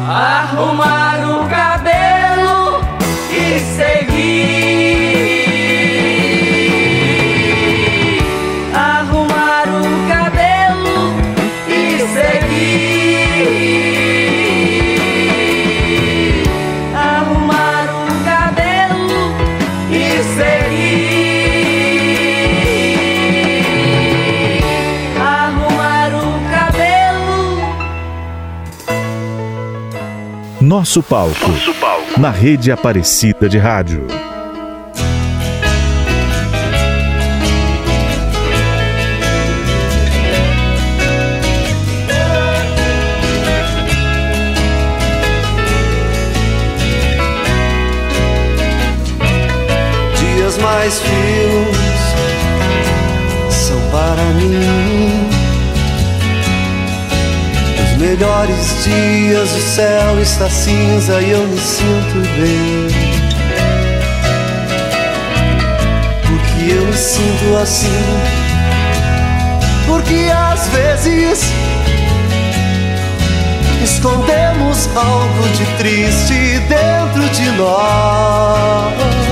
Arrumar 0.08 1.18
o 1.28 1.48
cabelo 1.48 2.80
e 3.30 3.58
seguir. 3.60 5.35
Nosso 30.76 31.02
palco. 31.02 31.50
Na 32.18 32.28
rede 32.28 32.70
Aparecida 32.70 33.48
de 33.48 33.56
Rádio. 33.56 34.06
Dias 50.18 50.58
mais 50.58 51.00
frios 51.00 51.25
melhores 58.46 58.84
dias, 58.84 59.52
o 59.52 59.60
céu 59.60 60.20
está 60.20 60.48
cinza 60.48 61.20
e 61.20 61.30
eu 61.30 61.46
me 61.46 61.58
sinto 61.58 62.14
bem. 62.38 62.86
Porque 66.22 66.72
eu 66.72 66.86
me 66.86 66.96
sinto 66.96 67.56
assim. 67.60 67.88
Porque 69.86 70.30
às 70.32 70.68
vezes 70.68 71.42
escondemos 73.82 74.88
algo 74.96 75.48
de 75.56 75.66
triste 75.78 76.60
dentro 76.68 77.28
de 77.30 77.50
nós. 77.52 79.25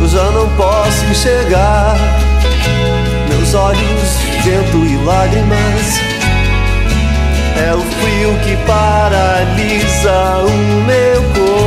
Eu 0.00 0.08
já 0.08 0.30
não 0.30 0.48
posso 0.56 1.04
enxergar. 1.06 1.96
Meus 3.28 3.54
olhos, 3.54 4.18
vento 4.44 4.84
e 4.86 4.96
lágrimas. 5.04 6.00
É 7.56 7.74
o 7.74 7.80
frio 7.80 8.38
que 8.42 8.56
paralisa 8.66 10.44
o 10.44 10.50
meu 10.86 11.22
corpo. 11.34 11.62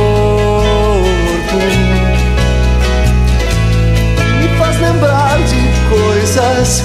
Me 4.40 4.48
faz 4.58 4.80
lembrar 4.80 5.38
de 5.38 5.60
coisas 5.88 6.82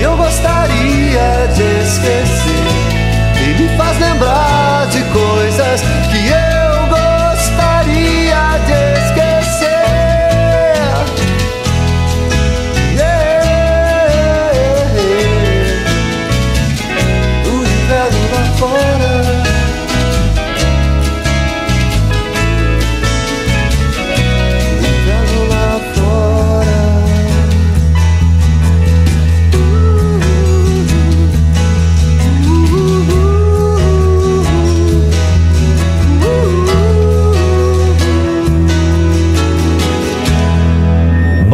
eu 0.00 0.16
gostaria 0.16 1.48
de 1.54 1.82
esquecer. 1.82 2.50
E 3.42 3.62
me 3.62 3.76
faz 3.76 3.98
lembrar 3.98 4.86
de 4.88 5.02
coisas 5.04 5.80
que 6.10 6.28
eu 6.28 6.49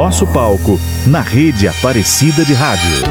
Nosso 0.07 0.25
palco 0.29 0.79
na 1.05 1.21
rede 1.21 1.67
Aparecida 1.67 2.45
de 2.45 2.55
Rádio. 2.55 3.03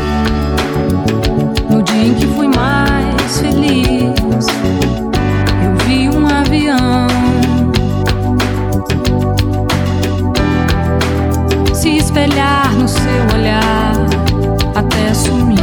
No 1.70 1.84
dia 1.84 2.06
em 2.06 2.14
que 2.14 2.26
fui 2.26 2.48
mais 2.48 3.38
feliz, 3.38 4.48
eu 5.62 5.86
vi 5.86 6.08
um 6.08 6.26
avião 6.26 7.08
se 11.74 11.98
espelhar 11.98 12.74
no 12.74 12.88
seu 12.88 13.38
olhar 13.38 13.94
até 14.74 15.14
sumir. 15.14 15.60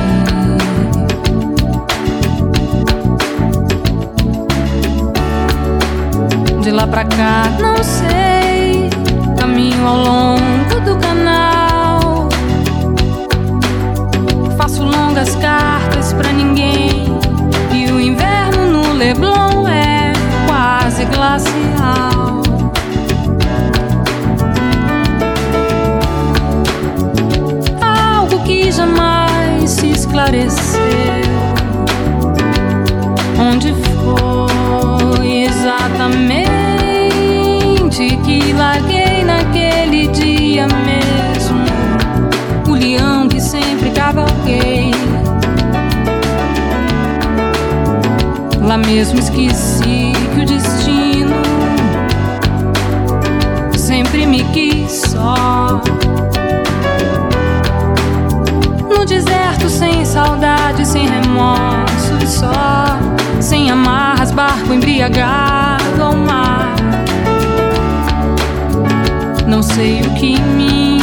De 6.61 6.71
lá 6.71 6.87
pra 6.87 7.07
cá, 7.07 7.51
não 7.59 7.83
sei, 7.83 8.91
caminho 9.39 9.87
ao 9.87 9.97
longo 9.97 10.62
do 10.85 10.97
canal. 10.97 12.29
Faço 14.57 14.85
longas 14.85 15.35
cartas 15.37 16.13
pra 16.13 16.33
ninguém. 16.33 17.07
E 17.73 17.91
o 17.91 18.01
inverno 18.01 18.67
no 18.67 18.93
Leblon 18.93 19.67
é 19.69 20.13
quase 20.47 21.05
glacial. 21.07 22.43
Algo 27.81 28.43
que 28.45 28.71
jamais 28.71 29.71
se 29.71 29.91
esclareceu. 29.91 30.83
Onde 33.39 33.75
foi 33.75 35.43
exatamente 35.43 36.63
que 38.25 38.53
larguei 38.53 39.02
naquele 40.03 40.09
dia 40.09 40.67
mesmo? 40.67 41.65
O 42.69 42.73
leão 42.73 43.29
que 43.29 43.41
sempre 43.41 43.91
cavalguei. 43.91 44.91
Lá 48.61 48.79
mesmo 48.79 49.19
esqueci 49.19 50.13
que 50.35 50.41
o 50.41 50.47
destino 50.47 51.43
sempre 53.77 54.27
me 54.27 54.45
quis 54.45 54.93
só. 55.11 55.81
No 58.89 59.05
deserto 59.05 59.69
sem 59.69 60.05
saudade, 60.05 60.87
sem 60.87 61.07
remorso, 61.09 62.27
só. 62.27 62.99
Sem 63.41 63.71
amarras, 63.71 64.31
barco 64.31 64.73
embriagado 64.73 65.62
sei 69.75 70.01
o 70.03 70.15
que 70.15 70.35
em 70.35 70.43
mim. 70.57 70.99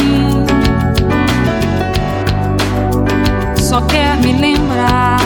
Só 3.56 3.80
quer 3.82 4.16
me 4.18 4.32
lembrar 4.32 5.18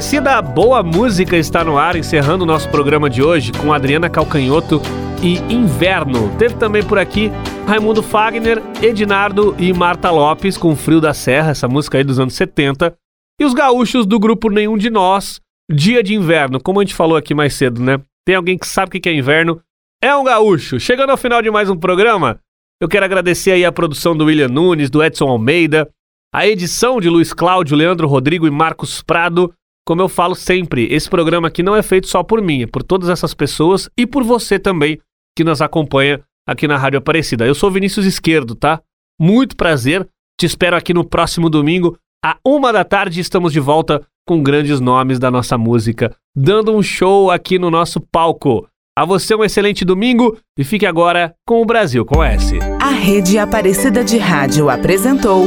Aparecida, 0.00 0.40
boa 0.40 0.82
música 0.82 1.36
está 1.36 1.62
no 1.62 1.76
ar, 1.76 1.94
encerrando 1.94 2.44
o 2.44 2.46
nosso 2.46 2.66
programa 2.70 3.10
de 3.10 3.22
hoje 3.22 3.52
com 3.52 3.70
Adriana 3.70 4.08
Calcanhoto 4.08 4.80
e 5.22 5.36
Inverno. 5.52 6.34
Teve 6.38 6.54
também 6.54 6.82
por 6.82 6.98
aqui 6.98 7.30
Raimundo 7.66 8.02
Fagner, 8.02 8.62
Edinardo 8.80 9.54
e 9.58 9.70
Marta 9.74 10.10
Lopes 10.10 10.56
com 10.56 10.74
Frio 10.74 11.02
da 11.02 11.12
Serra, 11.12 11.50
essa 11.50 11.68
música 11.68 11.98
aí 11.98 12.02
dos 12.02 12.18
anos 12.18 12.32
70. 12.32 12.96
E 13.38 13.44
os 13.44 13.52
gaúchos 13.52 14.06
do 14.06 14.18
grupo 14.18 14.48
Nenhum 14.48 14.78
de 14.78 14.88
Nós, 14.88 15.38
dia 15.70 16.02
de 16.02 16.14
inverno, 16.14 16.58
como 16.62 16.80
a 16.80 16.82
gente 16.82 16.94
falou 16.94 17.18
aqui 17.18 17.34
mais 17.34 17.52
cedo, 17.52 17.82
né? 17.82 18.00
Tem 18.26 18.36
alguém 18.36 18.56
que 18.56 18.66
sabe 18.66 18.96
o 18.96 19.00
que 19.02 19.06
é 19.06 19.12
inverno? 19.12 19.60
É 20.02 20.16
um 20.16 20.24
gaúcho. 20.24 20.80
Chegando 20.80 21.10
ao 21.10 21.18
final 21.18 21.42
de 21.42 21.50
mais 21.50 21.68
um 21.68 21.76
programa, 21.76 22.40
eu 22.80 22.88
quero 22.88 23.04
agradecer 23.04 23.50
aí 23.50 23.66
a 23.66 23.70
produção 23.70 24.16
do 24.16 24.24
William 24.24 24.48
Nunes, 24.48 24.88
do 24.88 25.04
Edson 25.04 25.28
Almeida, 25.28 25.90
a 26.34 26.46
edição 26.46 27.02
de 27.02 27.10
Luiz 27.10 27.34
Cláudio, 27.34 27.76
Leandro 27.76 28.08
Rodrigo 28.08 28.46
e 28.46 28.50
Marcos 28.50 29.02
Prado. 29.02 29.52
Como 29.86 30.00
eu 30.00 30.08
falo 30.08 30.34
sempre, 30.34 30.86
esse 30.92 31.08
programa 31.08 31.48
aqui 31.48 31.62
não 31.62 31.74
é 31.74 31.82
feito 31.82 32.06
só 32.06 32.22
por 32.22 32.40
mim, 32.40 32.62
é 32.62 32.66
por 32.66 32.82
todas 32.82 33.08
essas 33.08 33.34
pessoas 33.34 33.88
e 33.96 34.06
por 34.06 34.22
você 34.22 34.58
também 34.58 35.00
que 35.36 35.44
nos 35.44 35.62
acompanha 35.62 36.20
aqui 36.46 36.68
na 36.68 36.76
Rádio 36.76 36.98
Aparecida. 36.98 37.46
Eu 37.46 37.54
sou 37.54 37.70
Vinícius 37.70 38.06
Esquerdo, 38.06 38.54
tá? 38.54 38.80
Muito 39.18 39.56
prazer. 39.56 40.06
Te 40.38 40.46
espero 40.46 40.76
aqui 40.76 40.94
no 40.94 41.04
próximo 41.04 41.50
domingo, 41.50 41.98
à 42.24 42.36
uma 42.44 42.72
da 42.72 42.84
tarde. 42.84 43.20
Estamos 43.20 43.52
de 43.52 43.60
volta 43.60 44.06
com 44.26 44.42
grandes 44.42 44.80
nomes 44.80 45.18
da 45.18 45.30
nossa 45.30 45.58
música, 45.58 46.14
dando 46.36 46.74
um 46.74 46.82
show 46.82 47.30
aqui 47.30 47.58
no 47.58 47.70
nosso 47.70 48.00
palco. 48.00 48.66
A 48.96 49.04
você 49.04 49.34
um 49.34 49.44
excelente 49.44 49.84
domingo 49.84 50.36
e 50.58 50.64
fique 50.64 50.84
agora 50.84 51.34
com 51.46 51.62
o 51.62 51.64
Brasil 51.64 52.04
com 52.04 52.22
S. 52.22 52.58
A 52.80 52.90
Rede 52.90 53.38
Aparecida 53.38 54.04
de 54.04 54.18
Rádio 54.18 54.68
apresentou 54.68 55.46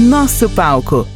Nosso 0.00 0.48
Palco 0.50 1.06